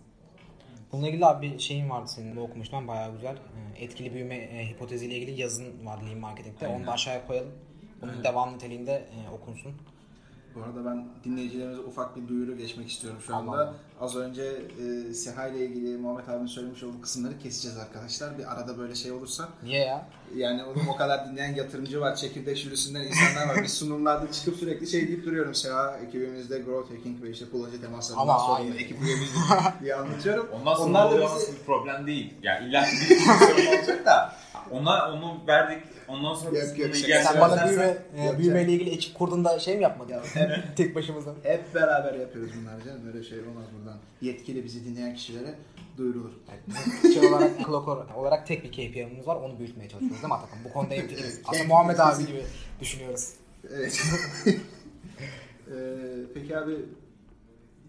[0.92, 3.36] Bununla ilgili abi bir şeyin vardı senin de okumuştum bayağı güzel.
[3.36, 6.66] Ee, Etkili büyüme e, hipoteziyle ilgili yazın vardı Lean Marketing'de.
[6.66, 6.86] Onu Aynen.
[6.86, 7.52] da aşağıya koyalım.
[8.02, 9.72] Bunun devam niteliğinde e, okunsun.
[10.54, 13.50] Bu arada ben dinleyicilerimize ufak bir duyuru geçmek istiyorum şu anda.
[13.52, 13.74] Allah.
[14.00, 14.42] Az önce
[15.10, 18.38] e, Seha ile ilgili Muhammed abinin söylemiş olduğu kısımları keseceğiz arkadaşlar.
[18.38, 19.48] Bir arada böyle şey olursa.
[19.62, 20.06] Niye ya?
[20.36, 23.62] Yani oğlum o kadar dinleyen yatırımcı var, çekirdek jürisinden insanlar var.
[23.64, 25.54] Biz sunumlarda çıkıp sürekli şey deyip duruyorum.
[25.54, 28.74] Seha ekibimizde growth hacking ve işte kullanıcı temaslarından Ama sorumlu hayır.
[28.84, 29.38] ekip üyemizdir
[29.82, 30.48] diye anlatıyorum.
[30.60, 32.34] Ondan sonra Onlar da bizi- bir problem değil.
[32.42, 34.32] Yani illa bir sorun olacak da
[34.70, 35.84] ona onu verdik.
[36.08, 40.12] Ondan sonra Yok, yok, Sen bana büyüme, e, büyümeyle ilgili ekip kurduğunda şey mi yapmadın?
[40.12, 41.34] Ya hep, Tek başımıza.
[41.42, 43.06] hep beraber yapıyoruz bunları canım.
[43.06, 43.98] Öyle şey olmaz buradan.
[44.20, 45.54] Yetkili bizi dinleyen kişilere
[45.98, 46.30] duyurulur.
[47.14, 49.36] şey olarak, Clockor olarak tek bir KPI'miz var.
[49.36, 50.58] Onu büyütmeye çalışıyoruz değil mi Atakan?
[50.64, 51.40] Bu konuda hemfikiriz.
[51.44, 52.42] Aslında Muhammed abi gibi
[52.80, 53.32] düşünüyoruz.
[53.74, 54.02] Evet.
[55.70, 55.74] Ee,
[56.34, 56.76] peki abi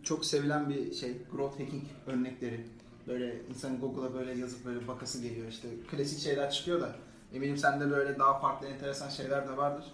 [0.04, 2.62] çok sevilen bir şey growth hacking örnekleri.
[3.08, 6.96] Böyle insanın Google'a böyle yazıp böyle bakası geliyor işte klasik şeyler çıkıyor da
[7.34, 9.86] eminim sende böyle daha farklı enteresan şeyler de vardır.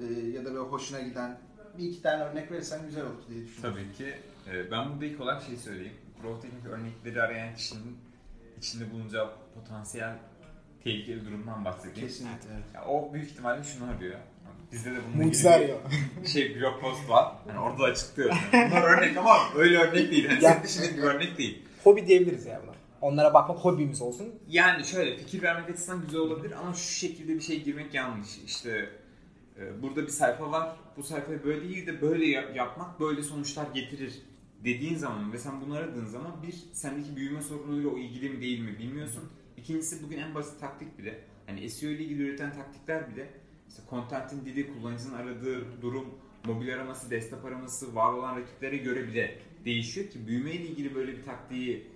[0.00, 1.38] Ee, ya da böyle hoşuna giden
[1.78, 3.78] bir iki tane örnek verirsen güzel olur diye düşünüyorum.
[3.78, 4.14] Tabii ki.
[4.50, 5.92] Ee, Ben burada ilk olarak şey söyleyeyim.
[6.22, 7.96] Growth Hacking örnekleri arayan kişinin
[8.58, 10.16] içinde bulunacağı potansiyel
[10.84, 12.08] tehlikeli durumdan bahsedeyim.
[12.08, 12.64] Kesinlikle evet.
[12.74, 14.18] Ya o büyük ihtimalle şunu arıyor.
[14.72, 15.78] Bizde de bununla Mucize ilgili arıyor.
[16.22, 17.32] bir şey blog post var.
[17.46, 18.30] Hani orada da açıklıyor.
[18.52, 20.24] Bunlar örnek ama öyle örnek değil.
[20.24, 21.62] Yani Ya- senin dışındaki bir örnek değil.
[21.84, 22.72] Hobi diyebiliriz ya buna.
[23.00, 24.28] Onlara bakmak hobimiz olsun.
[24.48, 28.38] Yani şöyle fikir vermek açısından güzel olabilir ama şu şekilde bir şey girmek yanlış.
[28.46, 28.88] İşte
[29.58, 30.76] e, burada bir sayfa var.
[30.96, 34.22] Bu sayfayı böyle değil de böyle yap- yapmak böyle sonuçlar getirir
[34.64, 38.60] dediğin zaman ve sen bunu aradığın zaman bir sendeki büyüme sorunuyla o ilgili mi değil
[38.60, 39.22] mi bilmiyorsun.
[39.56, 43.30] İkincisi bugün en basit taktik bile hani SEO ile ilgili üreten taktikler bile
[43.68, 46.04] işte content'in dili, kullanıcının aradığı durum,
[46.44, 51.12] mobil araması, desktop araması, var olan rakiplere göre bile değişiyor ki büyüme ile ilgili böyle
[51.12, 51.90] bir taktiği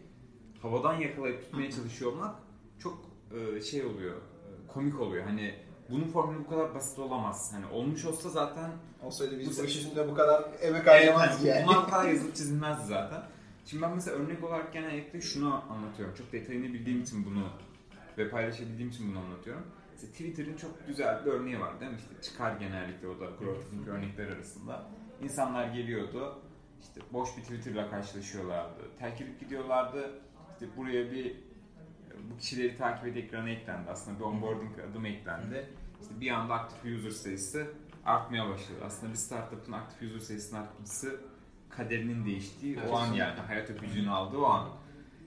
[0.63, 2.35] havadan yakalayıp tutmaya çalışıyor olmak
[2.79, 2.99] çok
[3.31, 5.25] e, şey oluyor, e, komik oluyor.
[5.25, 5.55] Hani
[5.91, 7.53] bunun formülü bu kadar basit olamaz.
[7.55, 8.71] Hani olmuş olsa zaten
[9.03, 11.67] Olsaydı biz Bu- iş üstünde bu kadar emek harcamazdık hani yani.
[11.67, 13.23] Bunlar bu kadar yazılıp çizilmezdi zaten.
[13.67, 16.15] Şimdi ben mesela örnek olarak genellikle şunu anlatıyorum.
[16.15, 17.49] Çok detayını bildiğim için bunu
[18.19, 19.63] ve paylaşabildiğim için bunu anlatıyorum.
[19.93, 21.99] Mesela Twitter'ın çok güzel bir örneği var değil mi?
[21.99, 24.87] İşte çıkar genellikle o da growth örnekler arasında.
[25.23, 26.39] İnsanlar geliyordu,
[26.83, 28.97] işte boş bir Twitter'la karşılaşıyorlardı.
[28.99, 30.21] Terk edip gidiyorlardı.
[30.53, 31.37] İşte buraya bir
[32.31, 33.91] bu kişileri takip et ekranı eklendi.
[33.91, 35.71] Aslında bir onboarding adım eklendi.
[36.03, 37.67] İşte bir anda aktif user sayısı
[38.05, 38.79] artmaya başladı.
[38.85, 41.21] Aslında bir startup'ın aktif user sayısının artması
[41.71, 43.41] kaderinin değiştiği o an yani.
[43.41, 44.69] Hayat öpücüğünü aldığı o an.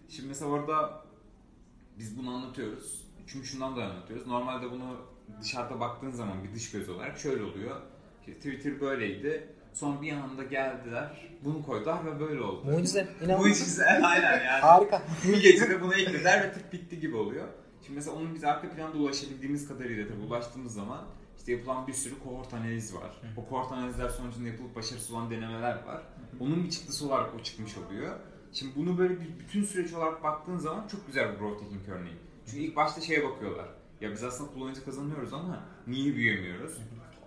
[0.09, 1.05] Şimdi mesela orada
[1.99, 3.05] biz bunu anlatıyoruz.
[3.27, 4.27] Çünkü şundan da anlatıyoruz.
[4.27, 4.97] Normalde bunu
[5.41, 7.81] dışarıda baktığın zaman bir dış göz olarak şöyle oluyor.
[8.19, 9.47] İşte Twitter böyleydi.
[9.73, 12.71] Sonra bir anda geldiler, bunu koydular ve böyle oldu.
[12.71, 13.07] Mucize.
[13.21, 13.59] Bu İnanılmaz.
[13.65, 14.61] güzel, aynen yani.
[14.61, 15.01] Harika.
[15.27, 17.47] Bir gecede bunu eklediler ve tık bitti gibi oluyor.
[17.85, 21.05] Şimdi mesela onun biz arka planda ulaşabildiğimiz kadarıyla tabii ulaştığımız zaman
[21.37, 23.21] işte yapılan bir sürü kohort analiz var.
[23.37, 26.01] O kohort analizler sonucunda yapılıp başarısız olan denemeler var.
[26.39, 28.15] Onun bir çıktısı olarak o çıkmış oluyor.
[28.53, 32.15] Şimdi bunu böyle bir bütün süreç olarak baktığın zaman çok güzel bir growth hacking örneği.
[32.45, 33.65] Çünkü ilk başta şeye bakıyorlar.
[34.01, 36.77] Ya biz aslında kullanıcı kazanıyoruz ama niye büyüyemiyoruz?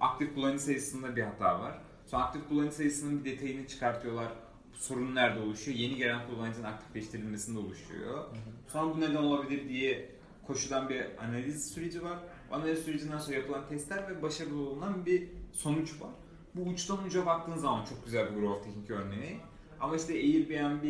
[0.00, 1.78] Aktif kullanıcı sayısında bir hata var.
[2.12, 4.32] Sonra aktif kullanıcı sayısının bir detayını çıkartıyorlar.
[4.74, 5.78] Sorun nerede oluşuyor?
[5.78, 8.24] Yeni gelen kullanıcının aktifleştirilmesinde oluşuyor.
[8.68, 10.10] Sonra bu neden olabilir diye
[10.46, 12.18] koşudan bir analiz süreci var.
[12.50, 16.10] Analiz sürecinden sonra yapılan testler ve başarılı olunan bir sonuç var.
[16.54, 19.36] Bu uçtan uca baktığın zaman çok güzel bir growth hacking örneği.
[19.80, 20.84] Ama işte Airbnb,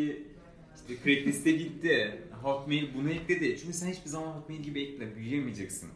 [0.75, 3.59] işte Craigslist'e gitti, Hotmail bunu ekledi.
[3.61, 5.91] Çünkü sen hiçbir zaman Hotmail gibi ekle, büyüyemeyeceksin.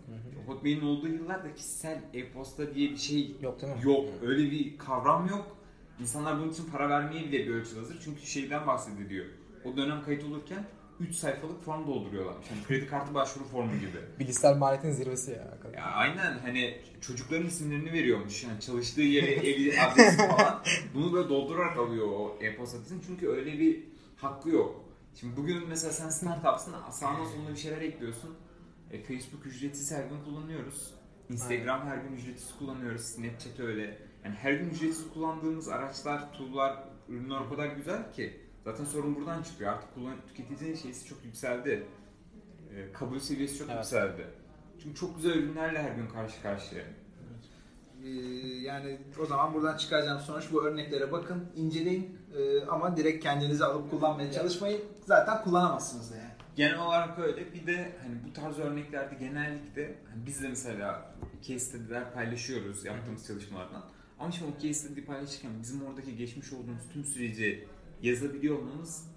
[0.47, 3.79] Hotmail'in olduğu yıllarda kişisel e-posta diye bir şey Yok değil mi?
[3.85, 4.05] Yok.
[4.23, 5.57] Öyle bir kavram yok.
[6.01, 8.01] İnsanlar bunun için para vermeye bile bir ölçüde hazır.
[8.05, 9.27] Çünkü şeyden bahsediliyor.
[9.65, 10.65] O dönem kayıt olurken
[11.01, 12.51] 3 sayfalık form dolduruyorlarmış.
[12.51, 13.99] Yani kredi kartı başvuru formu gibi.
[14.19, 15.59] Bilişsel maliyetin zirvesi ya.
[15.75, 18.45] Ya aynen hani çocukların isimlerini veriyormuş.
[18.45, 20.63] Yani çalıştığı yeri, evi, adresi falan.
[20.95, 22.79] Bunu böyle doldurarak alıyor o e-posta.
[23.07, 23.83] Çünkü öyle bir
[24.17, 24.85] hakkı yok.
[25.21, 28.37] Şimdi bugün mesela sen startupsın sağına soluna bir şeyler ekliyorsun.
[28.91, 30.95] E, Facebook ücretsiz her gün kullanıyoruz.
[31.31, 33.01] Instagram her gün ücretsiz kullanıyoruz.
[33.01, 33.99] Snapchat öyle.
[34.25, 38.41] Yani her gün ücretsiz kullandığımız araçlar, tool'lar, ürünler o kadar güzel ki.
[38.65, 39.73] Zaten sorun buradan çıkıyor.
[39.73, 41.87] Artık kullan tüketicinin şeysi çok yükseldi.
[42.77, 43.79] E, kabul seviyesi çok Evet.
[43.79, 44.27] yükseldi.
[44.83, 46.85] Çünkü çok güzel ürünlerle her gün karşı karşıya.
[48.05, 48.09] Ee,
[48.63, 53.91] yani o zaman buradan çıkaracağım sonuç bu örneklere bakın, inceleyin Ee, ama direkt kendinizi alıp
[53.91, 54.81] kullanmaya çalışmayın.
[55.05, 56.36] Zaten kullanamazsınız da yani.
[56.57, 57.55] Genel olarak öyle.
[57.55, 63.27] Bir de hani bu tarz örneklerde genellikle hani biz de mesela case study'ler paylaşıyoruz yaptığımız
[63.27, 63.85] çalışmalardan.
[64.19, 67.69] Ama şimdi o case study paylaşırken bizim oradaki geçmiş olduğumuz tüm süreci
[68.03, 69.09] yazabiliyor olmamız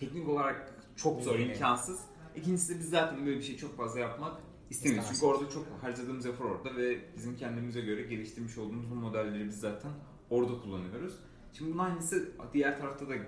[0.00, 1.50] teknik olarak çok zor, değil.
[1.50, 2.00] imkansız.
[2.36, 5.08] İkincisi de biz zaten böyle bir şey çok fazla yapmak istemiyoruz.
[5.12, 9.60] Çünkü orada çok harcadığımız efor orada ve bizim kendimize göre geliştirmiş olduğumuz bu modelleri biz
[9.60, 9.90] zaten
[10.30, 11.14] orada kullanıyoruz.
[11.52, 13.20] Şimdi bunun aynısı diğer tarafta da e,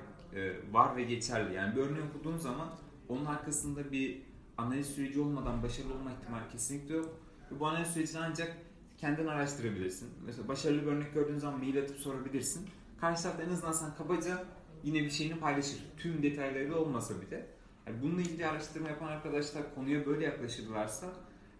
[0.72, 1.54] var ve geçerli.
[1.54, 2.68] Yani bir örneği okuduğun zaman
[3.10, 4.22] onun arkasında bir
[4.58, 7.20] analiz süreci olmadan başarılı olma ihtimali kesinlikle yok.
[7.52, 8.56] Ve bu analiz sürecini ancak
[8.98, 10.08] kendin araştırabilirsin.
[10.26, 12.68] Mesela başarılı bir örnek gördüğün zaman mail atıp sorabilirsin.
[13.00, 14.44] Karşı tarafta en azından sen kabaca
[14.84, 15.78] yine bir şeyini paylaşır.
[15.96, 17.46] Tüm detaylarıyla olmasa bile.
[17.86, 21.06] Yani bununla ilgili araştırma yapan arkadaşlar konuya böyle yaklaşırlarsa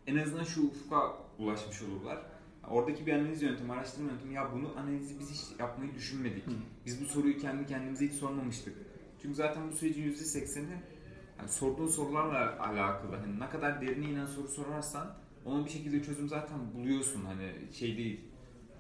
[0.07, 2.23] en azından şu ufka ulaşmış olurlar.
[2.71, 6.45] Oradaki bir analiz yöntemi, araştırma yöntemi ya bunu analizi biz hiç yapmayı düşünmedik.
[6.87, 8.75] Biz bu soruyu kendi kendimize hiç sormamıştık.
[9.23, 11.00] Çünkü zaten bu sürecin %80'i
[11.41, 13.17] yani sorduğun sorularla alakalı.
[13.17, 17.25] Hani ne kadar derine inen soru sorarsan ona bir şekilde çözüm zaten buluyorsun.
[17.25, 18.21] Hani şey değil,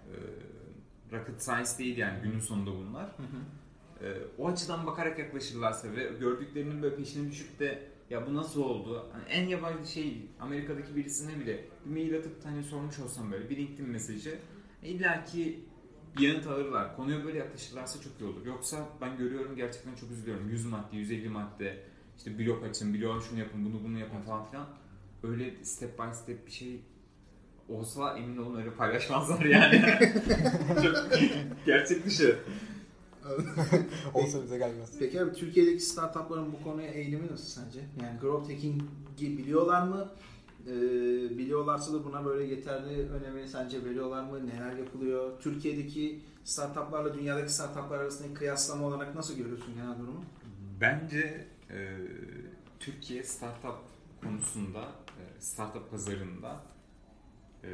[0.09, 0.15] e,
[1.13, 3.17] rocket science değil yani günün sonunda bunlar.
[4.03, 9.07] e, o açıdan bakarak yaklaşırlarsa ve gördüklerinin böyle peşine düşüp de ya bu nasıl oldu?
[9.13, 13.57] Hani en yabancı şey Amerika'daki birisine bile bir mail atıp hani sormuş olsam böyle bir
[13.57, 14.39] LinkedIn mesajı
[14.83, 15.65] illa ki
[16.19, 16.97] bir yanıt alırlar.
[16.97, 18.47] Konuya böyle yaklaşırlarsa çok iyi olur.
[18.47, 20.49] Yoksa ben görüyorum gerçekten çok üzülüyorum.
[20.51, 21.85] 100 madde, 150 madde,
[22.21, 24.67] işte blok açın, blok şunu yapın, bunu bunu yapın falan filan.
[25.23, 26.81] Öyle step by step bir şey
[27.69, 29.83] olsa emin olun öyle paylaşmazlar yani.
[30.83, 30.97] çok
[31.67, 32.39] gerçek dışı.
[34.15, 34.91] Olsa bize gelmez.
[34.99, 37.81] Peki abi Türkiye'deki startupların bu konuya eğilimi nasıl sence?
[38.03, 40.09] Yani growth hacking'i biliyorlar mı?
[40.67, 40.71] Ee,
[41.39, 44.47] biliyorlarsa da buna böyle yeterli önemi sence veriyorlar mı?
[44.47, 45.41] Neler yapılıyor?
[45.41, 50.25] Türkiye'deki startuplarla dünyadaki startuplar arasındaki kıyaslama olarak nasıl görüyorsun genel durumu?
[50.81, 51.99] Bence e,
[52.81, 53.79] Türkiye startup
[54.23, 54.81] konusunda,
[55.19, 56.61] e, startup pazarında
[57.65, 57.69] e,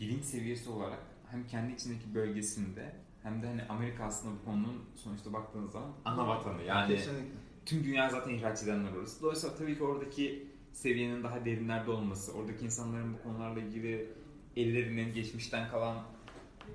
[0.00, 5.32] bilinç seviyesi olarak hem kendi içindeki bölgesinde hem de hani Amerika aslında bu konunun sonuçta
[5.32, 6.62] baktığınız zaman ana vatanı.
[6.62, 7.34] Yani Kesinlikle.
[7.66, 9.22] tüm dünya zaten ihraç edenler orası.
[9.22, 14.12] Dolayısıyla tabii ki oradaki seviyenin daha derinlerde olması, oradaki insanların bu konularla ilgili
[14.56, 15.96] ellerinin geçmişten kalan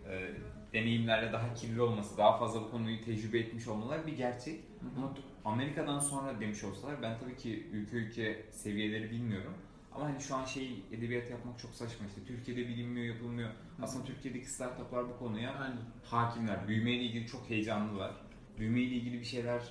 [0.10, 0.31] e,
[0.73, 4.60] deneyimlerle daha kirli olması, daha fazla bu konuyu tecrübe etmiş olmaları bir gerçek.
[4.97, 5.13] Ama
[5.45, 9.54] Amerika'dan sonra demiş olsalar ben tabii ki ülke ülke seviyeleri bilmiyorum.
[9.91, 12.21] Ama hani şu an şey edebiyat yapmak çok saçma işte.
[12.27, 13.49] Türkiye'de bilinmiyor, yapılmıyor.
[13.82, 15.77] Aslında Türkiye'deki startuplar bu konuya Aynen.
[16.04, 16.67] hakimler.
[16.67, 18.12] Büyümeyle ilgili çok heyecanlılar.
[18.60, 19.62] Büyümeyle ilgili bir şeyler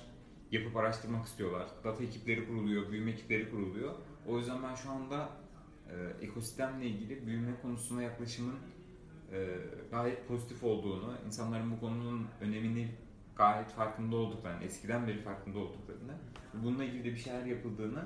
[0.51, 1.67] yapıp araştırmak istiyorlar.
[1.83, 3.93] Data ekipleri kuruluyor, büyüme ekipleri kuruluyor.
[4.27, 5.29] O yüzden ben şu anda
[5.89, 8.55] e, ekosistemle ilgili büyüme konusuna yaklaşımın
[9.31, 9.57] e,
[9.91, 12.87] gayet pozitif olduğunu, insanların bu konunun önemini
[13.41, 16.13] gayet farkında olduklarını, eskiden beri farkında olduklarını,
[16.53, 18.05] bununla ilgili de bir şeyler yapıldığını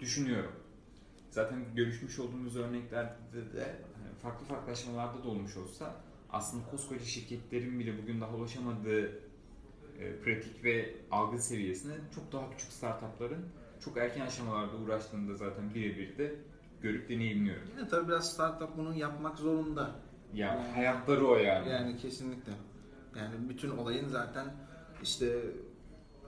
[0.00, 0.52] düşünüyorum.
[1.30, 5.94] Zaten görüşmüş olduğumuz örneklerde de hani farklı farklı aşamalarda da olmuş olsa
[6.30, 9.06] aslında koskoca şirketlerin bile bugün daha ulaşamadığı
[9.98, 13.46] e, pratik ve algı seviyesine çok daha küçük startupların
[13.84, 16.34] çok erken aşamalarda uğraştığını da zaten birebir de
[16.82, 17.68] görüp deneyimliyorum.
[17.76, 19.90] Yine tabii biraz startup bunu yapmak zorunda.
[20.34, 21.68] Ya Yani- hayatları o yani.
[21.68, 22.52] Yani kesinlikle.
[23.16, 24.46] Yani bütün olayın zaten
[25.02, 25.42] işte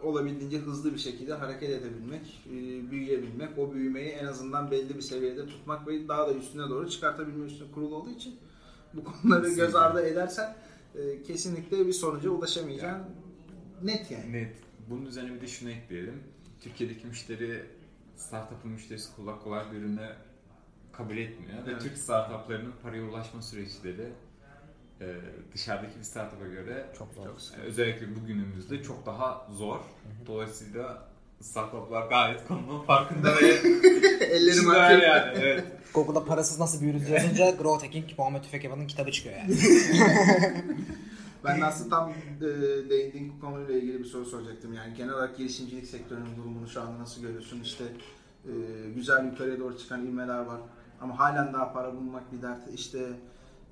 [0.02, 5.46] olabildiğince hızlı bir şekilde hareket edebilmek, e, büyüyebilmek, o büyümeyi en azından belli bir seviyede
[5.46, 8.36] tutmak ve daha da üstüne doğru çıkartabilme üstüne kurulu olduğu için
[8.94, 10.56] bu konuları göz ardı edersen
[10.94, 13.02] e, kesinlikle bir sonuca ulaşamayacağın
[13.82, 14.32] net yani.
[14.32, 14.56] Net.
[14.90, 16.22] Bunun üzerine bir de şunu ekleyelim.
[16.60, 17.62] Türkiye'deki müşteri
[18.16, 20.08] startup'ın müşterisi kolay kolay bir ürünü
[20.92, 21.66] kabul etmiyor.
[21.66, 21.82] Ve Evet.
[21.82, 24.12] Türk startuplarının paraya ulaşma süreçleri
[25.00, 25.06] e,
[25.54, 27.26] dışarıdaki bir startup'a göre Çok zor.
[27.58, 29.80] e, özellikle bugünümüzde çok daha zor.
[30.26, 31.08] Dolayısıyla
[31.40, 33.46] startuplar gayet konunun farkında ve
[34.26, 35.02] Ellerim akıyor.
[35.02, 35.38] yani.
[35.42, 35.64] Evet.
[35.94, 39.56] Google'da parasız nasıl büyürüz yazınca Growth Hacking Muhammed Tüfek Yapan'ın kitabı çıkıyor yani.
[41.44, 42.44] Ben de aslında tam e,
[42.90, 44.74] değindiğin konuyla ilgili bir soru soracaktım.
[44.74, 47.60] Yani genel olarak girişimcilik sektörünün durumunu şu anda nasıl görüyorsun?
[47.60, 47.84] İşte
[48.44, 48.52] e,
[48.94, 50.60] güzel yukarıya doğru çıkan ivmeler var.
[51.00, 52.58] Ama halen daha para bulmak bir dert.
[52.74, 52.98] İşte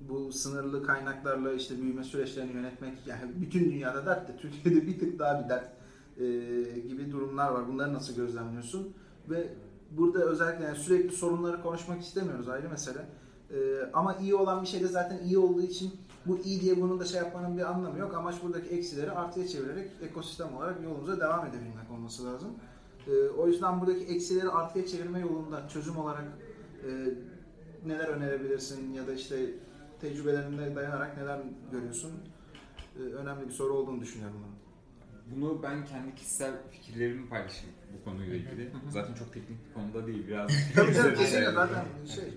[0.01, 5.19] bu sınırlı kaynaklarla işte büyüme süreçlerini yönetmek yani bütün dünyada dert de Türkiye'de bir tık
[5.19, 5.69] daha bir dert
[6.17, 6.25] e,
[6.79, 7.67] gibi durumlar var.
[7.67, 8.93] Bunları nasıl gözlemliyorsun?
[9.29, 9.53] Ve
[9.91, 13.05] burada özellikle yani sürekli sorunları konuşmak istemiyoruz ayrı mesele.
[13.51, 13.57] E,
[13.93, 15.93] ama iyi olan bir şey de zaten iyi olduğu için
[16.25, 18.13] bu iyi diye bunun da şey yapmanın bir anlamı yok.
[18.13, 22.49] Amaç buradaki eksileri artıya çevirerek ekosistem olarak yolumuza devam edebilmek olması lazım.
[23.07, 26.23] Ee, o yüzden buradaki eksileri artıya çevirme yolunda çözüm olarak
[26.87, 26.89] e,
[27.87, 29.49] neler önerebilirsin ya da işte
[30.09, 31.39] tecrübelerine dayanarak neler
[31.71, 32.11] görüyorsun?
[32.97, 34.55] Ee, önemli bir soru olduğunu düşünüyorum bunu.
[35.35, 38.71] Bunu ben kendi kişisel fikirlerimi paylaşayım bu konuyla ilgili.
[38.89, 40.27] Zaten çok teknik bir konuda değil.
[40.27, 41.53] Biraz Tabii canım Güzel kesinlikle şeyler.
[41.53, 42.33] zaten şey.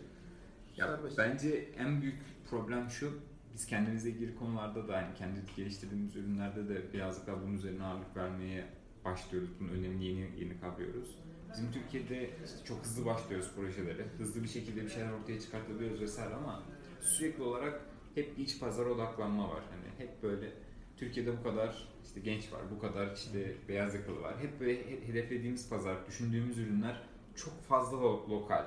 [0.77, 1.19] Ya serbest.
[1.19, 2.19] bence en büyük
[2.51, 3.13] problem şu.
[3.55, 8.17] Biz kendimizle ilgili konularda da yani kendi geliştirdiğimiz ürünlerde de birazcık daha bunun üzerine ağırlık
[8.17, 8.65] vermeye
[9.05, 9.51] başlıyoruz.
[9.61, 11.19] Bunun önemini yeni yeni kavruyoruz.
[11.53, 14.07] Bizim Türkiye'de işte çok hızlı başlıyoruz projelere.
[14.19, 16.63] Hızlı bir şekilde bir şeyler ortaya çıkartabiliyoruz vesaire ama
[17.01, 17.81] sürekli olarak
[18.15, 19.63] hep iç pazara odaklanma var.
[19.71, 20.53] Hani hep böyle
[20.97, 24.39] Türkiye'de bu kadar işte genç var, bu kadar işte beyaz yakalı var.
[24.43, 27.03] Hep böyle he- hedeflediğimiz pazar, düşündüğümüz ürünler
[27.37, 28.65] çok fazla lo- lokal.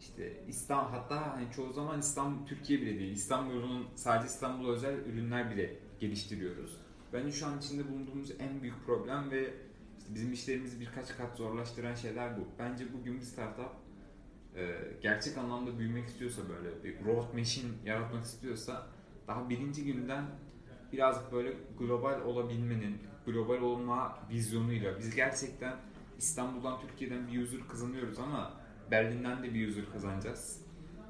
[0.00, 3.12] İşte İstanbul hatta hani çoğu zaman İstanbul Türkiye bile değil.
[3.12, 6.76] İstanbul'un sadece İstanbul'a özel ürünler bile geliştiriyoruz.
[7.12, 9.54] Bence şu an içinde bulunduğumuz en büyük problem ve
[9.98, 12.40] işte bizim işlerimizi birkaç kat zorlaştıran şeyler bu.
[12.58, 13.70] Bence bugün bir startup
[14.56, 18.86] e, gerçek anlamda büyümek istiyorsa böyle bir growth machine yaratmak istiyorsa
[19.28, 20.24] daha birinci günden
[20.92, 25.76] birazcık böyle global olabilmenin, global olma vizyonuyla biz gerçekten
[26.18, 28.52] İstanbul'dan, Türkiye'den bir user kazanıyoruz ama
[28.90, 30.62] Berlin'den de bir user kazanacağız.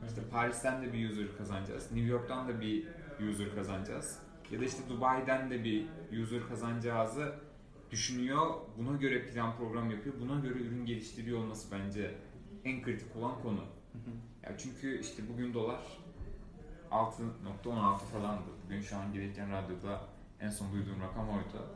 [0.08, 1.92] İşte Paris'ten de bir user kazanacağız.
[1.92, 2.86] New York'tan da bir
[3.30, 4.18] user kazanacağız.
[4.50, 5.86] Ya da işte Dubai'den de bir
[6.22, 7.34] user kazanacağızı
[7.90, 8.46] düşünüyor,
[8.78, 12.14] buna göre plan program yapıyor, buna göre ürün geliştiriyor olması bence
[12.64, 13.60] en kritik olan konu.
[14.42, 15.80] Ya çünkü işte bugün dolar
[16.90, 18.50] 6.16 falandı.
[18.64, 20.00] Bugün şu an gelirken radyoda
[20.40, 21.66] en son duyduğum rakam oydu.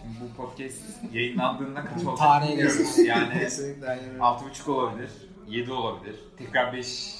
[0.00, 2.98] Şimdi bu podcast yayınlandığında kaç olacak Tarihe bilmiyoruz.
[2.98, 4.18] Yani Kesinlikle aynen öyle.
[4.18, 5.10] 6.5 olabilir,
[5.48, 6.16] 7 olabilir.
[6.38, 7.18] Tekrar 5.5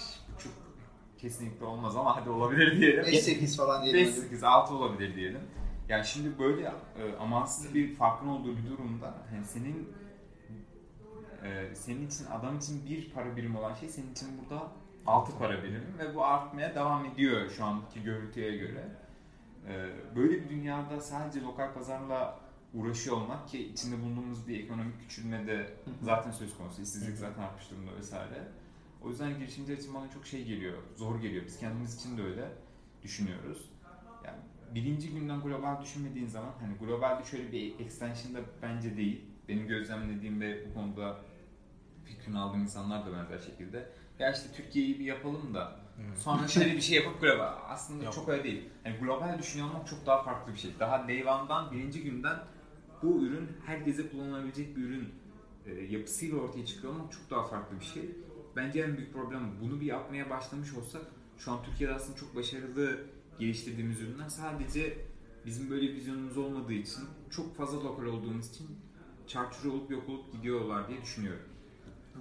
[1.18, 3.04] kesinlikle olmaz ama hadi olabilir diyelim.
[3.04, 4.06] 5-8 falan diyelim.
[4.06, 5.40] 5 8 6 olabilir diyelim.
[5.88, 9.88] Yani şimdi böyle e, amansız bir farkın olduğu bir durumda hani senin
[11.44, 14.72] e, senin için adam için bir para birimi olan şey senin için burada
[15.06, 18.88] 6 para birimi ve bu artmaya devam ediyor şu anki görüntüye göre.
[19.68, 22.40] E, böyle bir dünyada sadece lokal pazarla
[22.74, 25.70] uğraşıyor olmak ki içinde bulunduğumuz bir ekonomik küçülme de
[26.02, 26.82] zaten söz konusu.
[26.82, 28.48] İşsizlik zaten artmış durumda vesaire.
[29.02, 31.44] O yüzden girişimciler için bana çok şey geliyor, zor geliyor.
[31.46, 32.48] Biz kendimiz için de öyle
[33.02, 33.70] düşünüyoruz.
[34.24, 34.38] Yani
[34.74, 39.24] birinci günden global düşünmediğin zaman hani globalde şöyle bir extension da bence değil.
[39.48, 41.18] Benim gözlemlediğim ve bu konuda
[42.08, 43.88] fikrini aldığım insanlar da benzer şekilde.
[44.18, 45.80] Ya işte Türkiye'yi bir yapalım da
[46.16, 47.54] sonra şöyle bir şey yapıp global.
[47.68, 48.14] Aslında Yok.
[48.14, 48.68] çok öyle değil.
[48.84, 50.70] Yani global düşünüyor olmak çok daha farklı bir şey.
[50.80, 52.38] Daha day one'dan birinci günden
[53.02, 55.14] bu ürün herkese kullanılabilecek bir ürün
[55.66, 58.10] e, yapısıyla ortaya çıkıyor olmak çok daha farklı bir şey.
[58.56, 59.64] Bence en büyük problem bu.
[59.64, 61.02] bunu bir yapmaya başlamış olsak
[61.38, 63.00] şu an Türkiye'de aslında çok başarılı
[63.38, 64.98] geliştirdiğimiz ürünler sadece
[65.46, 68.66] bizim böyle vizyonumuz olmadığı için çok fazla lokal olduğumuz için
[69.26, 71.47] çarçur olup yok olup gidiyorlar diye düşünüyorum.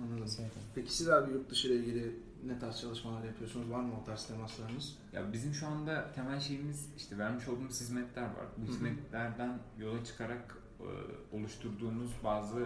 [0.03, 0.23] Anladım.
[0.23, 0.61] Kesinlikle.
[0.75, 3.71] Peki siz abi yurt dışı ile ilgili ne tarz çalışmalar yapıyorsunuz?
[3.71, 4.97] Var mı o tarz temaslarınız?
[5.13, 8.45] Ya bizim şu anda temel şeyimiz işte vermiş olduğumuz hizmetler var.
[8.57, 10.89] Bu hizmetlerden yola çıkarak e,
[11.35, 12.65] oluşturduğumuz bazı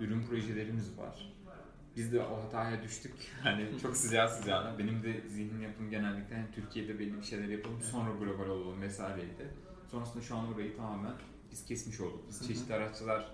[0.00, 1.32] ürün projelerimiz var.
[1.96, 3.12] Biz de o hataya düştük.
[3.42, 4.78] Hani çok sıcağı sıcağına.
[4.78, 9.50] Benim de zihnim yapım genellikle hani Türkiye'de belli bir şeyler yapalım sonra global olalım vesaireydi.
[9.90, 11.12] Sonrasında şu an orayı tamamen
[11.50, 12.24] biz kesmiş olduk.
[12.28, 13.26] Biz çeşitli araçlar e,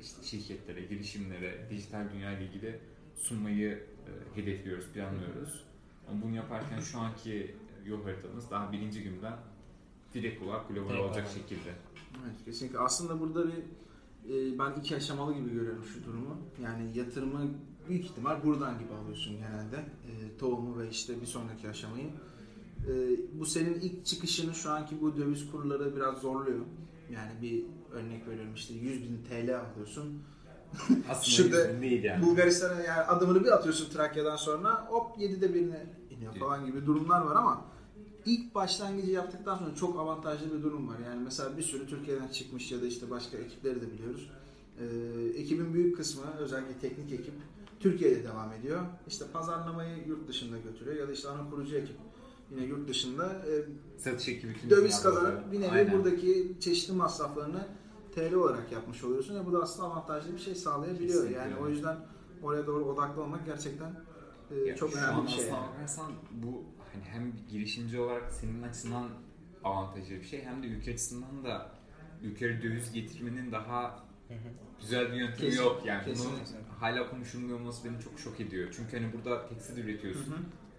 [0.00, 2.78] işte şirketlere, girişimlere, dijital dünya ile ilgili
[3.16, 3.70] sunmayı
[4.06, 5.64] e, hedefliyoruz, planlıyoruz.
[6.10, 7.54] Ama bunu yaparken şu anki
[7.86, 9.36] yol haritamız daha birinci günden
[10.14, 11.30] direkt olarak global Direkt olacak olarak.
[11.30, 11.70] şekilde.
[12.24, 12.78] Evet kesinlikle.
[12.78, 13.58] Aslında burada bir
[14.28, 16.36] e, ben iki aşamalı gibi görüyorum şu durumu.
[16.62, 17.50] Yani yatırımı
[17.88, 19.76] büyük ihtimal buradan gibi alıyorsun genelde.
[19.76, 22.06] E, tohumu ve işte bir sonraki aşamayı.
[22.88, 22.92] E,
[23.40, 26.64] bu senin ilk çıkışını şu anki bu döviz kurları biraz zorluyor.
[27.12, 30.22] Yani bir örnek veriyorum işte 100 bin TL alıyorsun.
[31.10, 32.26] Aslında yüzün değil yani.
[32.26, 37.36] Bulgaristan'a yani adımını bir atıyorsun Trakya'dan sonra hop 7'de birine iniyor falan gibi durumlar var
[37.36, 37.64] ama
[38.26, 40.96] ilk başlangıcı yaptıktan sonra çok avantajlı bir durum var.
[41.06, 44.30] Yani mesela bir sürü Türkiye'den çıkmış ya da işte başka ekipleri de biliyoruz.
[44.80, 47.34] Ee, ekibin büyük kısmı özellikle teknik ekip
[47.80, 48.80] Türkiye'de devam ediyor.
[49.08, 51.96] İşte pazarlamayı yurt dışında götürüyor ya da işte ana kurucu ekip
[52.50, 53.52] yine yurt dışında e,
[53.98, 55.92] Satış ekibi döviz kazanıp bir nevi Aynen.
[55.92, 57.68] buradaki çeşitli masraflarını
[58.14, 61.08] TL olarak yapmış oluyorsun ve bu da aslında avantajlı bir şey sağlayabiliyor.
[61.22, 61.96] Kesinlikle Yani o yüzden
[62.42, 63.92] oraya doğru odaklı olmak gerçekten
[64.50, 65.44] e, Ya çok önemli bir şey.
[65.44, 65.66] aslına yani.
[65.74, 69.08] bakarsan bu hani hem girişimci olarak senin açısından
[69.64, 71.70] avantajlı bir şey hem de ülke açısından da
[72.22, 74.04] ülkeye döviz getirmenin daha
[74.80, 76.04] güzel bir yöntemi Kesin- yok yani.
[76.04, 76.34] kesinlikle.
[76.34, 78.68] Bunun hala konuşulmuyor olması beni çok şok ediyor.
[78.76, 80.34] Çünkü hani burada tekstil üretiyorsun.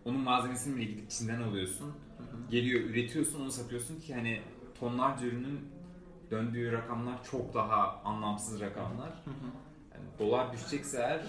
[0.09, 1.91] Onun malzemesini bile gidip Çin'den alıyorsun.
[2.51, 4.41] Geliyor üretiyorsun onu satıyorsun ki hani
[4.79, 5.59] tonlarca ürünün
[6.31, 9.23] döndüğü rakamlar çok daha anlamsız rakamlar.
[9.93, 11.21] Yani dolar düşecekse eğer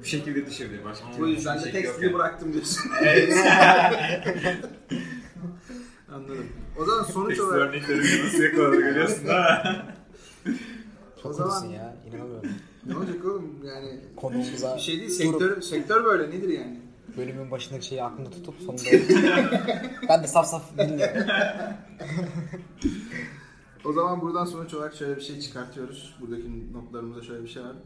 [0.00, 0.84] bu şekilde düşebilir.
[0.84, 2.14] Başka Bu türlü yüzden bir de tekstili yani.
[2.14, 2.90] bıraktım diyorsun.
[3.02, 3.32] Evet.
[6.12, 6.46] Anladım.
[6.80, 9.82] O zaman sonuç Tekstil olarak örneklerini nasıl yakaladı görüyorsun değil mi?
[11.18, 11.96] o Çok zaman ya.
[12.08, 12.50] İnanamıyorum.
[12.86, 16.80] ne olacak oğlum yani Konuğumuza bir şey değil durup sektör sektör böyle nedir yani?
[17.16, 18.82] Bölümün başındaki şeyi aklımda tutup sonunda
[20.08, 21.26] ben de saf saf dinliyorum.
[23.84, 26.16] O zaman buradan sonuç olarak şöyle bir şey çıkartıyoruz.
[26.20, 27.76] Buradaki notlarımızda şöyle bir şey var.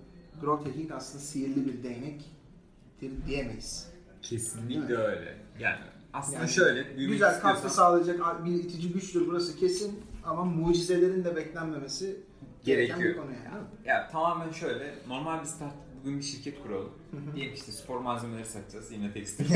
[0.40, 2.24] Growth hacking aslında sihirli bir değnek
[3.26, 3.90] diyemeyiz.
[4.22, 5.36] Kesinlikle öyle.
[5.58, 5.80] Yani
[6.12, 11.24] aslında Yani şöyle büyümek Güzel katkı istiyorsan sağlayacak bir itici güçtür burası kesin ama mucizelerin
[11.24, 12.20] de beklenmemesi
[12.64, 13.24] gereken bir Gerekiyor.
[13.24, 13.64] konu yani.
[13.84, 16.92] ya tamamen şöyle normal bir start bugün bir şirket kuralım.
[17.34, 19.50] Diyelim işte spor malzemeleri satacağız yine tekstil.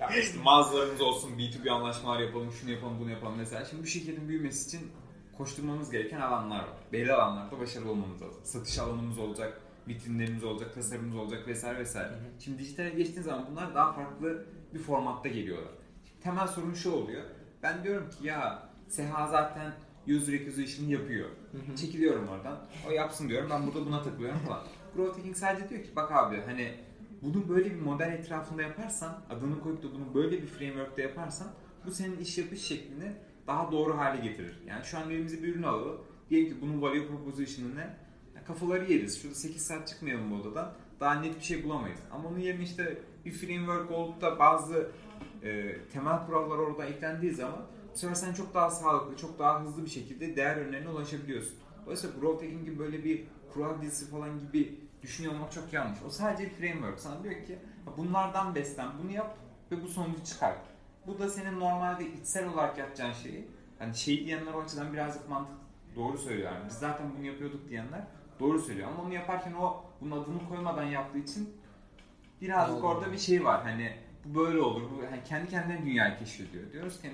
[0.00, 3.64] ya işte mağazalarımız olsun B2B anlaşmalar yapalım şunu yapalım bunu yapalım mesela.
[3.64, 4.90] Şimdi bu şirketin büyümesi için
[5.36, 6.76] koşturmamız gereken alanlar var.
[6.92, 8.40] Belli alanlarda başarılı olmamız lazım.
[8.44, 12.10] Satış alanımız olacak, vitrinlerimiz olacak, tasarımımız olacak vesaire vesaire.
[12.38, 15.72] Şimdi dijitale geçtiğin zaman bunlar daha farklı bir formatta geliyorlar.
[16.04, 17.22] Şimdi temel sorun şu oluyor.
[17.62, 19.72] Ben diyorum ki ya Seha zaten
[20.08, 21.28] user acquisition'ı yapıyor.
[21.76, 22.58] Çekiliyorum oradan.
[22.88, 23.50] O yapsın diyorum.
[23.50, 24.62] Ben burada buna takılıyorum falan.
[24.96, 26.74] Growth hacking sadece diyor ki bak abi hani
[27.22, 31.48] bunu böyle bir model etrafında yaparsan, adını koyup da bunu böyle bir framework'te yaparsan
[31.86, 33.12] bu senin iş yapış şeklini
[33.46, 34.58] daha doğru hale getirir.
[34.66, 36.00] Yani şu an elimize bir ürün alalım.
[36.30, 37.96] Diyelim ki bunun value proposition'ı ne?
[38.46, 39.22] Kafaları yeriz.
[39.22, 40.72] Şurada 8 saat çıkmayalım bu odadan.
[41.00, 41.98] Daha net bir şey bulamayız.
[42.12, 44.90] Ama onun yerine işte bir framework olup da bazı
[45.42, 47.66] e, temel kurallar orada eklendiği zaman
[47.98, 51.54] sefer sen çok daha sağlıklı, çok daha hızlı bir şekilde değer önlerine ulaşabiliyorsun.
[51.84, 55.98] Dolayısıyla growth hacking gibi böyle bir kural dizisi falan gibi düşünüyor olmak çok yanlış.
[56.06, 57.00] O sadece bir framework.
[57.00, 57.58] Sana diyor ki
[57.96, 59.36] bunlardan beslen, bunu yap
[59.70, 60.54] ve bu sonucu çıkar.
[61.06, 63.48] Bu da senin normalde içsel olarak yapacağın şeyi.
[63.78, 65.56] Hani şey diyenler o açıdan birazcık mantık
[65.96, 66.52] doğru söylüyor.
[66.52, 68.02] Yani biz zaten bunu yapıyorduk diyenler
[68.40, 68.88] doğru söylüyor.
[68.88, 71.50] Ama onu yaparken o bunun adını koymadan yaptığı için
[72.40, 73.62] birazcık orada bir şey var.
[73.62, 73.92] Hani
[74.24, 74.82] bu böyle olur.
[74.82, 76.72] Bu hani kendi kendine dünyayı keşfediyor.
[76.72, 77.10] Diyoruz ki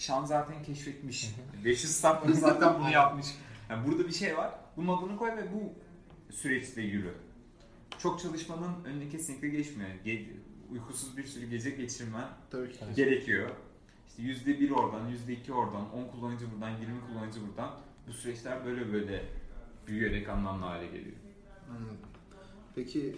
[0.00, 1.34] Şan zaten keşfetmiş.
[1.64, 3.26] 500 startup'ı zaten bunu yapmış.
[3.70, 4.54] Yani burada bir şey var.
[4.76, 5.72] Bunun adını koy ve bu
[6.32, 7.14] süreçte yürü.
[7.98, 9.90] Çok çalışmanın önüne kesinlikle geçmiyor.
[10.06, 10.26] Ge-
[10.70, 12.78] uykusuz bir sürü gece geçirmen Tabii ki.
[12.96, 13.50] gerekiyor.
[14.08, 17.70] İşte yüzde bir oradan, yüzde iki oradan, 10 kullanıcı buradan, 20 kullanıcı buradan.
[18.08, 19.24] Bu süreçler böyle böyle
[19.86, 21.16] büyüyerek anlamlı hale geliyor.
[21.70, 21.96] Anladım.
[22.74, 23.16] Peki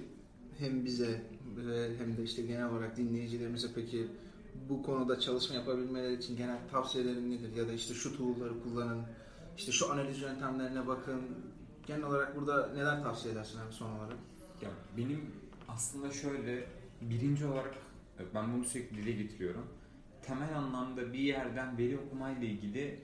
[0.58, 1.22] hem bize
[1.56, 4.06] ve hem de işte genel olarak dinleyicilerimize peki
[4.68, 7.56] bu konuda çalışma yapabilmeleri için genel tavsiyelerin nedir?
[7.56, 9.02] Ya da işte şu tool'ları kullanın,
[9.56, 11.22] işte şu analiz yöntemlerine bakın.
[11.86, 14.16] Genel olarak burada neler tavsiye edersin abi son olarak?
[14.62, 15.30] Ya benim
[15.68, 16.66] aslında şöyle
[17.00, 17.74] birinci olarak
[18.34, 19.66] ben bunu sürekli dile getiriyorum.
[20.22, 23.00] Temel anlamda bir yerden veri okumayla ilgili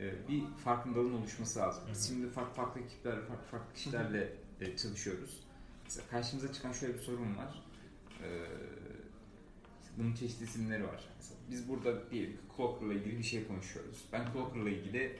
[0.00, 1.84] e, bir farkındalığın oluşması lazım.
[1.90, 5.44] Biz şimdi farklı farklı ekiplerle, farklı farklı kişilerle e, çalışıyoruz.
[5.84, 7.62] Mesela karşımıza çıkan şöyle bir sorun var.
[8.22, 8.81] E, işte
[9.98, 11.08] bunun çeşitli isimleri var.
[11.18, 14.04] Mesela biz burada diyelim ki Clocker'la ilgili bir şey konuşuyoruz.
[14.12, 15.16] Ben Clocker'la ilgili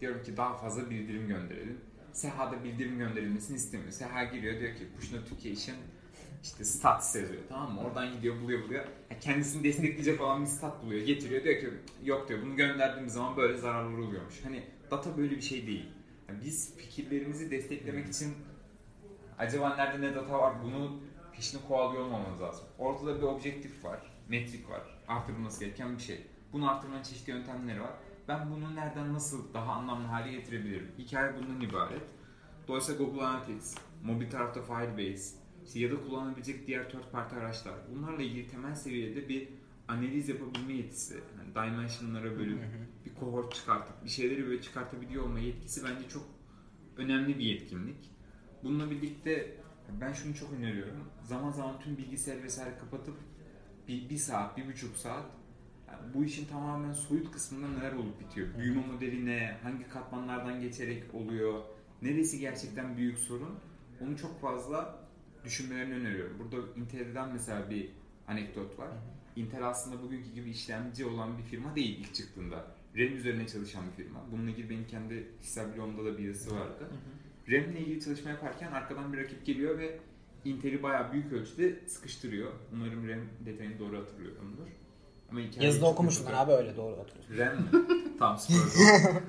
[0.00, 1.80] diyorum ki daha fazla bildirim gönderelim.
[2.12, 3.90] Seha'da bildirim gönderilmesini istemiyor.
[3.90, 5.76] Seha giriyor diyor ki push notification
[6.42, 7.80] işte stats yazıyor tamam mı?
[7.80, 8.84] Oradan gidiyor buluyor buluyor.
[9.10, 11.06] Ya kendisini destekleyecek olan bir stat buluyor.
[11.06, 11.68] Getiriyor diyor ki
[12.04, 14.44] yok diyor bunu gönderdiğimiz zaman böyle zararları oluyormuş.
[14.44, 15.88] Hani data böyle bir şey değil.
[16.28, 18.34] Yani biz fikirlerimizi desteklemek için
[19.38, 21.00] acaba nerede ne data var bunu
[21.40, 22.64] peşini kovalıyor olmamamız lazım.
[22.78, 26.26] Ortada bir objektif var, metrik var, artırılması gereken bir şey.
[26.52, 27.92] Bunu artırmanın çeşitli yöntemleri var.
[28.28, 30.92] Ben bunu nereden nasıl daha anlamlı hale getirebilirim?
[30.98, 32.02] Hikaye bundan ibaret.
[32.68, 37.74] Dolayısıyla Google Analytics, mobil tarafta Firebase işte ya da kullanabilecek diğer third party araçlar.
[37.94, 39.48] Bunlarla ilgili temel seviyede bir
[39.88, 41.14] analiz yapabilme yetisi.
[41.14, 42.60] Yani dimensionlara bölüp
[43.06, 46.24] bir cohort çıkartıp bir şeyleri böyle çıkartabiliyor olma yetkisi bence çok
[46.96, 48.10] önemli bir yetkinlik.
[48.62, 49.59] Bununla birlikte
[50.00, 51.04] ben şunu çok öneriyorum.
[51.24, 53.16] Zaman zaman tüm bilgisayar vesaire kapatıp
[53.88, 55.24] bir, bir saat, bir buçuk saat
[55.88, 58.48] yani bu işin tamamen soyut kısmında neler olup bitiyor?
[58.58, 59.56] Büyüme modeli ne?
[59.62, 61.62] Hangi katmanlardan geçerek oluyor?
[62.02, 63.58] Neresi gerçekten büyük sorun?
[64.00, 64.98] Onu çok fazla
[65.44, 66.38] düşünmelerini öneriyorum.
[66.38, 67.90] Burada Intel'den mesela bir
[68.28, 68.90] anekdot var.
[69.36, 72.66] Intel aslında bugünkü gibi işlemci olan bir firma değil ilk çıktığında.
[72.96, 74.20] RAM üzerine çalışan bir firma.
[74.32, 76.90] Bununla ilgili benim kendi kişisel bloğumda da bir yazısı vardı.
[76.90, 76.98] RAM
[77.48, 79.98] ile ilgili çalışma yaparken arkadan bir rakip geliyor ve
[80.44, 82.52] Intel'i bayağı büyük ölçüde sıkıştırıyor.
[82.72, 84.66] Umarım RAM detayını doğru hatırlıyorumdur.
[85.30, 86.36] Ama Yazıda çok okumuştun kötü.
[86.36, 87.38] abi öyle doğru oturuyorsun.
[87.38, 87.68] RAM
[88.18, 88.38] zaman.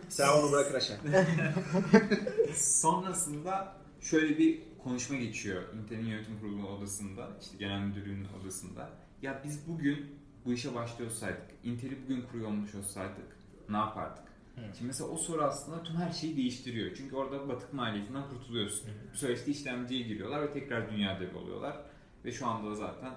[0.10, 0.98] Sen onu bırakır aşağı.
[2.56, 8.90] Sonrasında şöyle bir konuşma geçiyor Intel'in yönetim kurulu odasında, işte genel müdürlüğün odasında.
[9.22, 10.06] Ya biz bugün
[10.46, 13.38] bu işe başlıyorsaydık, Intel'i bugün kuruyor olmuş olsaydık
[13.70, 14.24] ne yapardık?
[14.56, 16.96] Şimdi mesela o soru aslında tüm her şeyi değiştiriyor.
[16.96, 18.90] Çünkü orada batık maliyetinden kurtuluyorsun.
[19.14, 21.78] Bu süreçte işlemciye giriyorlar ve tekrar dünya devi oluyorlar.
[22.26, 23.12] Ve şu anda da zaten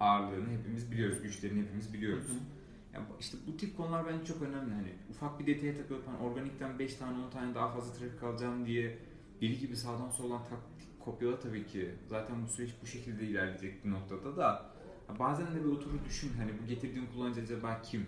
[0.00, 2.26] ağırlığını hepimiz biliyoruz, güçlerini hepimiz biliyoruz.
[2.94, 4.74] Yani işte bu tip konular bence çok önemli.
[4.74, 8.66] Hani ufak bir detaya takılıp hani organikten 5 tane 10 tane daha fazla trafik alacağım
[8.66, 8.98] diye
[9.40, 11.90] deli gibi sağdan soldan taktik kopyala tabii ki.
[12.08, 14.66] Zaten bu süreç bu şekilde ilerleyecek bir noktada da
[15.18, 18.06] bazen de bir oturup düşün hani bu getirdiğim kullanıcı acaba kim?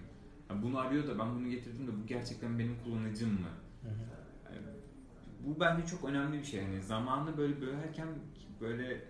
[0.51, 3.49] Ya bunu arıyor da ben bunu getirdim de bu gerçekten benim kullanıcım mı?
[4.45, 4.67] Yani
[5.41, 6.63] bu bence çok önemli bir şey.
[6.63, 8.09] Yani zamanı böyle bölerken
[8.61, 9.05] böyle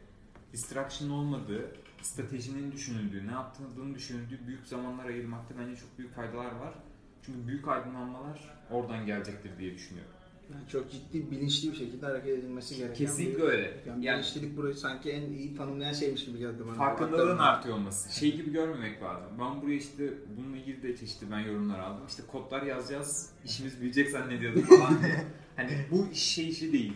[0.52, 6.74] distraction olmadığı, stratejinin düşünüldüğü, ne yaptığını düşünüldüğü büyük zamanlar ayırmakta bence çok büyük faydalar var.
[7.22, 10.12] Çünkü büyük aydınlanmalar oradan gelecektir diye düşünüyorum.
[10.52, 13.48] Yani çok ciddi, bilinçli bir şekilde hareket edilmesi gereken Kesinlikle bir...
[13.48, 13.80] öyle.
[13.86, 16.74] Yani, Yani bilinçlilik burayı sanki en iyi tanımlayan şeymiş gibi geldi bana.
[16.74, 18.14] farkındalığın artıyor olması.
[18.18, 19.28] Şey gibi görmemek lazım.
[19.40, 22.06] Ben buraya işte bununla ilgili de çeşitli ben yorumlar aldım.
[22.08, 25.24] İşte kodlar yazacağız, işimiz büyüyecek zannediyorduk falan diye.
[25.56, 26.92] Hani bu şey işi değil.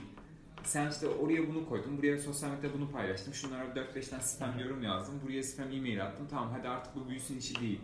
[0.64, 3.34] Sen işte oraya bunu koydun, buraya sosyal medyada bunu paylaştım.
[3.34, 5.14] Şunlara 4-5 tane spam yorum yazdım.
[5.24, 6.26] Buraya spam e-mail attım.
[6.30, 7.80] Tamam hadi artık bu büyüsün işi değil.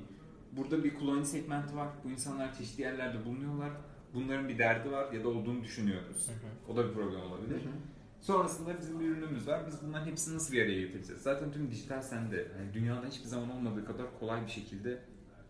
[0.52, 1.88] Burada bir kullanıcı segmenti var.
[2.04, 3.70] Bu insanlar çeşitli yerlerde bulunuyorlar.
[4.14, 6.30] Bunların bir derdi var ya da olduğunu düşünüyoruz.
[6.68, 7.62] O da bir problem olabilir.
[8.20, 9.60] Sonrasında bizim bir ürünümüz var.
[9.66, 11.22] Biz bunların hepsini nasıl bir araya getireceğiz?
[11.22, 12.36] Zaten tüm dijital sende.
[12.36, 14.98] Yani dünyada hiçbir zaman olmadığı kadar kolay bir şekilde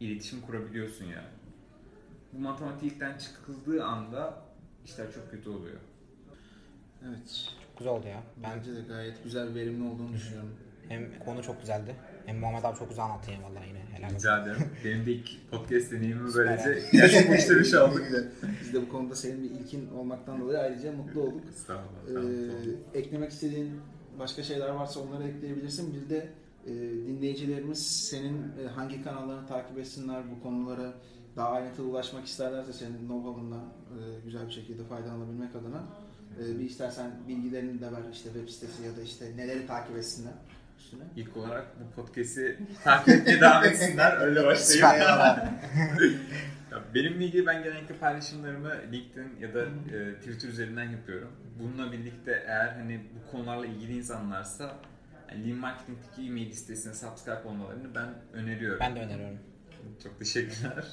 [0.01, 1.29] iletişim kurabiliyorsun yani.
[2.33, 4.43] Bu matematikten çıkıldığı anda
[4.85, 5.77] işler çok kötü oluyor.
[7.09, 7.49] Evet.
[7.79, 8.23] Güzel oldu ya.
[8.43, 10.55] Ben Bence de gayet güzel verimli olduğunu düşünüyorum.
[10.89, 11.97] hem konu çok güzeldi.
[12.27, 13.79] Hem Muhammed abi çok güzel anlattı ya vallahi yine.
[13.93, 14.17] Helal olsun.
[14.17, 14.71] Rica ederim.
[14.85, 18.03] Benim de ilk podcast deneyimimi böylece gerçekleştirmiş olduk.
[18.61, 21.45] Biz de bu konuda senin bir ilkin olmaktan dolayı ayrıca mutlu olduk.
[21.51, 22.03] Estağfurullah.
[22.11, 22.31] Ee, tamam,
[22.63, 22.77] tamam.
[22.95, 23.81] eklemek istediğin
[24.19, 25.95] başka şeyler varsa onları ekleyebilirsin.
[25.95, 26.29] Bir de
[26.67, 26.73] e,
[27.07, 30.95] dinleyicilerimiz senin e, hangi kanallarını takip etsinler bu konulara
[31.37, 35.85] daha ayrıntılı ulaşmak isterlerse senin know-how'undan e, güzel bir şekilde faydalanabilmek adına
[36.41, 40.33] e, bir istersen bilgilerini de ver işte web sitesi ya da işte neleri takip etsinler
[40.79, 41.03] üstüne.
[41.17, 44.21] İlk olarak bu podcast'i takip etmeye devam etsinler.
[44.21, 45.07] Öyle başlayayım.
[46.95, 51.33] Benimle ilgili ben genellikle paylaşımlarımı LinkedIn ya da e, Twitter üzerinden yapıyorum.
[51.59, 54.77] Bununla birlikte eğer hani bu konularla ilgili insanlarsa
[55.31, 58.81] yani Lean Marketing'deki e-mail listesine subscribe olmalarını ben öneriyorum.
[58.81, 59.39] Ben de öneriyorum.
[60.03, 60.85] Çok teşekkürler.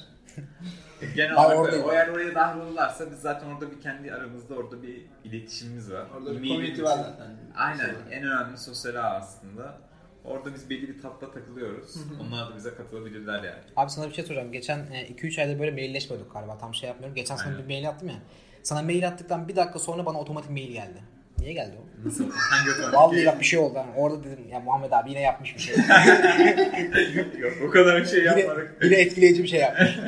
[1.16, 1.84] Genel olarak oradayım.
[1.84, 6.06] o eğer oraya dahil olurlarsa biz zaten orada bir kendi aramızda orada bir iletişimimiz var.
[6.16, 7.36] Orada bir community var zaten.
[7.56, 7.84] Aynen.
[7.84, 7.94] Şey.
[8.10, 9.78] En önemli sosyal ağ aslında.
[10.24, 11.96] Orada biz belli bir tatla takılıyoruz.
[12.20, 13.62] Onlar da bize katılabilirler yani.
[13.76, 14.52] Abi sana bir şey soracağım.
[14.52, 16.58] Geçen 2-3 ayda böyle mailleşmiyorduk galiba.
[16.58, 17.14] Tam şey yapmıyorum.
[17.14, 17.62] Geçen sana Aynen.
[17.62, 18.14] bir mail attım ya.
[18.62, 21.02] Sana mail attıktan bir dakika sonra bana otomatik mail geldi.
[21.44, 22.08] Niye geldi o?
[22.08, 22.24] Nasıl?
[22.30, 22.94] Hangi otomatik?
[22.94, 23.74] Vallahi bak bir şey oldu.
[23.76, 25.76] Yani orada dedim ya Muhammed abi yine yapmış bir şey.
[27.40, 28.76] Yok o kadar bir şey yine, yapmadık.
[28.82, 29.98] yine etkileyici bir şey yapmış.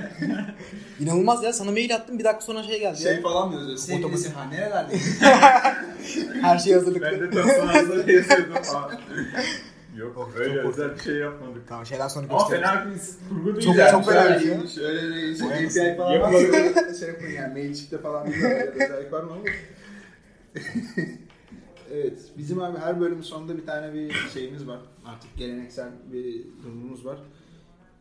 [1.00, 1.52] İnanılmaz ya.
[1.52, 3.22] Sana mail attım bir dakika sonra şey geldi Şey ya.
[3.22, 3.86] falan diyoruz.
[3.86, 5.02] Sevgilisi ha nerelerdeydin?
[6.42, 7.02] Her şey hazırlıklı.
[7.12, 8.92] Ben de tam sanatları yazıyordum falan.
[9.96, 11.68] Yok öyle çok özel bir şey yapmadık.
[11.68, 12.68] Tamam şeyden sonra Ama gösteririz.
[12.70, 13.90] fena bir kurgu değil Çok- yani.
[13.90, 14.68] çok fena bir şey.
[14.82, 19.30] Şöyle bir Vay API falan varsa şey yapın yani Mailchimp'te falan bir özellik var mı
[19.32, 19.42] ama.
[21.92, 24.80] Evet bizim abi her bölümün sonunda bir tane bir şeyimiz var.
[25.04, 27.18] Artık geleneksel bir durumumuz var.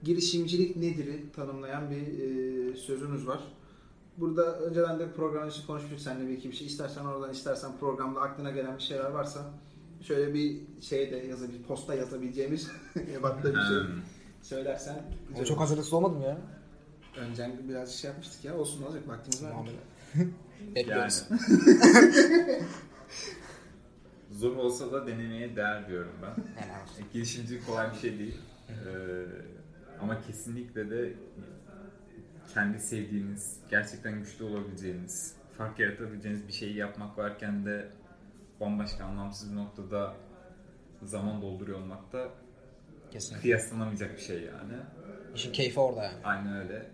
[0.03, 3.39] Girişimcilik nedir'i tanımlayan bir e, sözümüz var.
[4.17, 6.67] Burada önceden de program için konuşmuştuk seninle bir iki bir şey.
[6.67, 9.39] İstersen oradan istersen programda aklına gelen bir şeyler varsa
[10.01, 12.71] şöyle bir şey de yazı bir posta yazabileceğimiz
[13.17, 13.77] ebatta bir şey
[14.41, 15.03] söylersen.
[15.41, 16.37] O çok hazırlıksız olmadım ya.
[17.17, 18.57] Öncen biraz şey yapmıştık ya.
[18.57, 19.51] Olsun olacak vaktimiz var.
[20.15, 20.75] Yani.
[20.75, 21.23] Bekliyoruz.
[24.35, 26.43] Zor olsa da denemeye değer diyorum ben.
[26.99, 28.37] E, Girişimcilik kolay bir şey değil.
[28.69, 28.73] Ee,
[30.01, 31.13] ama kesinlikle de
[32.53, 37.89] kendi sevdiğiniz, gerçekten güçlü olabileceğiniz, fark yaratabileceğiniz bir şeyi yapmak varken de
[38.59, 40.13] bambaşka anlamsız bir noktada
[41.03, 42.29] zaman dolduruyor olmak da
[43.11, 43.41] Kesinlikle.
[43.41, 44.73] kıyaslanamayacak bir şey yani.
[45.35, 46.15] İşin keyfi orada yani.
[46.23, 46.85] Aynen öyle.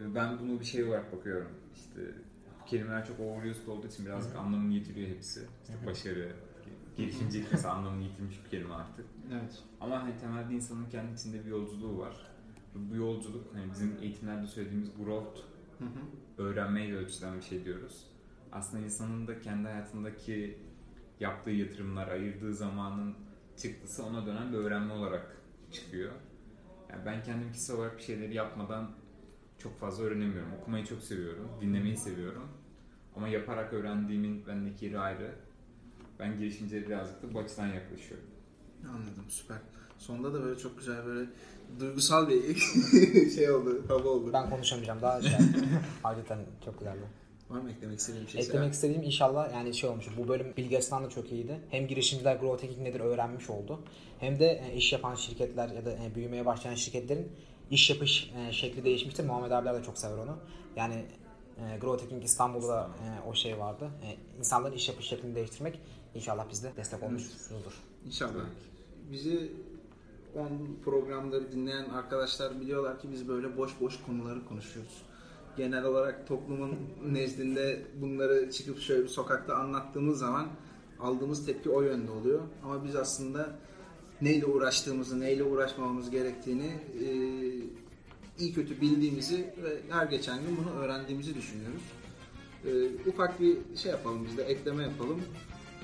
[0.00, 1.50] Ben bunu bir şey olarak bakıyorum.
[1.74, 2.00] İşte
[2.66, 5.40] kelimeler çok overused olduğu için birazcık anlamını yitiriyor hepsi.
[5.62, 6.32] İşte başarı,
[6.96, 9.06] girişimcilik mesela anlamını yitirmiş bir kelime artık.
[9.32, 9.62] Evet.
[9.80, 12.16] Ama hani temelde insanın kendi içinde bir yolculuğu var.
[12.74, 15.40] Bu yolculuk hani bizim eğitimlerde söylediğimiz growth,
[15.78, 16.42] Hı hı.
[16.42, 18.06] öğrenmeyle ölçülen bir şey diyoruz.
[18.52, 20.58] Aslında insanın da kendi hayatındaki
[21.20, 23.14] yaptığı yatırımlar, ayırdığı zamanın
[23.56, 25.36] çıktısı ona dönen bir öğrenme olarak
[25.72, 26.12] çıkıyor.
[26.90, 28.90] Yani ben kendim kişisel olarak bir şeyleri yapmadan
[29.58, 30.52] çok fazla öğrenemiyorum.
[30.60, 32.48] Okumayı çok seviyorum, dinlemeyi seviyorum.
[33.16, 35.34] Ama yaparak öğrendiğimin bendeki yeri ayrı.
[36.20, 38.26] Ben girişimciye birazcık da bu açıdan yaklaşıyorum.
[38.88, 39.58] Anladım süper.
[39.98, 41.30] Sonunda da böyle çok güzel böyle
[41.80, 42.56] duygusal bir
[43.34, 44.30] şey oldu, hava oldu.
[44.32, 45.38] Ben konuşamayacağım daha şey.
[46.02, 47.02] Hakikaten çok güzeldi.
[47.50, 48.40] Var mı eklemek istediğin bir şey?
[48.40, 50.06] Eklemek istediğim inşallah yani şey olmuş.
[50.18, 51.60] Bu bölüm bilgi açısından da çok iyiydi.
[51.70, 53.80] Hem girişimciler growth hacking nedir öğrenmiş oldu.
[54.20, 57.32] Hem de e, iş yapan şirketler ya da e, büyümeye başlayan şirketlerin
[57.70, 59.24] iş yapış e, şekli değişmiştir.
[59.24, 60.38] Muhammed abiler de çok sever onu.
[60.76, 61.04] Yani
[61.80, 62.90] Growth Hacking İstanbul'da da
[63.28, 63.90] o şey vardı.
[64.38, 65.80] İnsanların iş yapış şeklini değiştirmek
[66.14, 67.82] inşallah biz de destek olmuşuzdur.
[68.06, 68.44] İnşallah.
[69.12, 69.52] Bizi
[70.34, 70.48] 10
[70.84, 75.02] programları dinleyen arkadaşlar biliyorlar ki biz böyle boş boş konuları konuşuyoruz.
[75.56, 80.48] Genel olarak toplumun nezdinde bunları çıkıp şöyle bir sokakta anlattığımız zaman
[81.00, 82.40] aldığımız tepki o yönde oluyor.
[82.64, 83.56] Ama biz aslında
[84.22, 87.06] neyle uğraştığımızı, neyle uğraşmamamız gerektiğini e,
[88.38, 91.82] iyi kötü bildiğimizi ve her geçen gün bunu öğrendiğimizi düşünüyoruz.
[92.64, 92.70] E,
[93.10, 95.20] ufak bir şey yapalım biz de ekleme yapalım.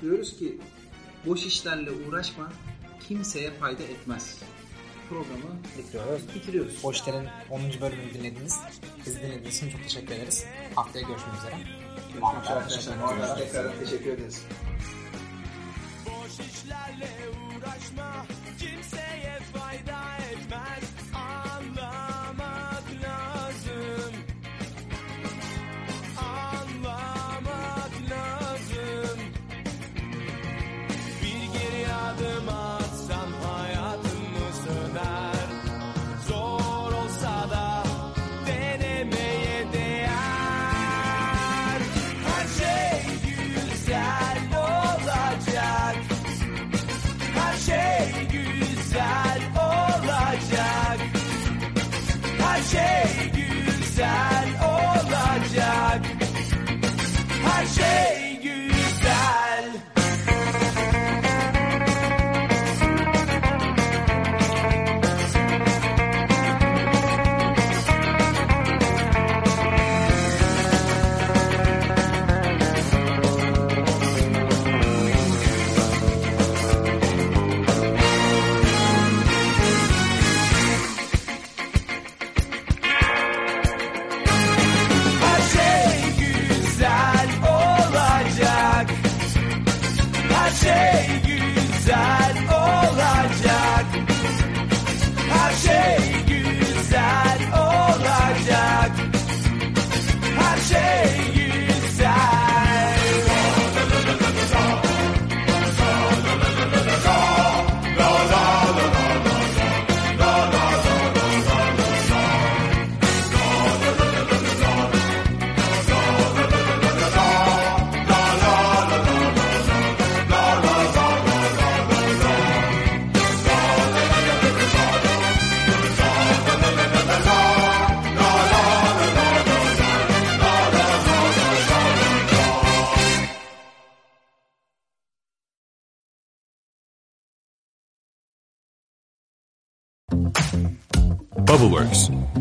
[0.03, 0.59] Diyoruz ki
[1.26, 2.53] boş işlerle uğraşma
[3.09, 4.38] kimseye fayda etmez.
[5.09, 6.34] Programı Bitiriyoruz.
[6.34, 6.82] bitiriyoruz.
[6.82, 7.61] Boş İşler'in 10.
[7.80, 8.59] bölümünü dinlediniz.
[9.07, 10.44] Bizi dinlediğiniz için çok teşekkür ederiz.
[10.74, 11.55] Haftaya görüşmek üzere.
[12.20, 13.53] Muhammed abi, teşekkür Arkadaşlar ederiz.
[13.53, 14.42] tekrar teşekkür ederiz.
[16.07, 18.26] Boş işlerle uğraşma
[18.59, 19.62] kimseye fayda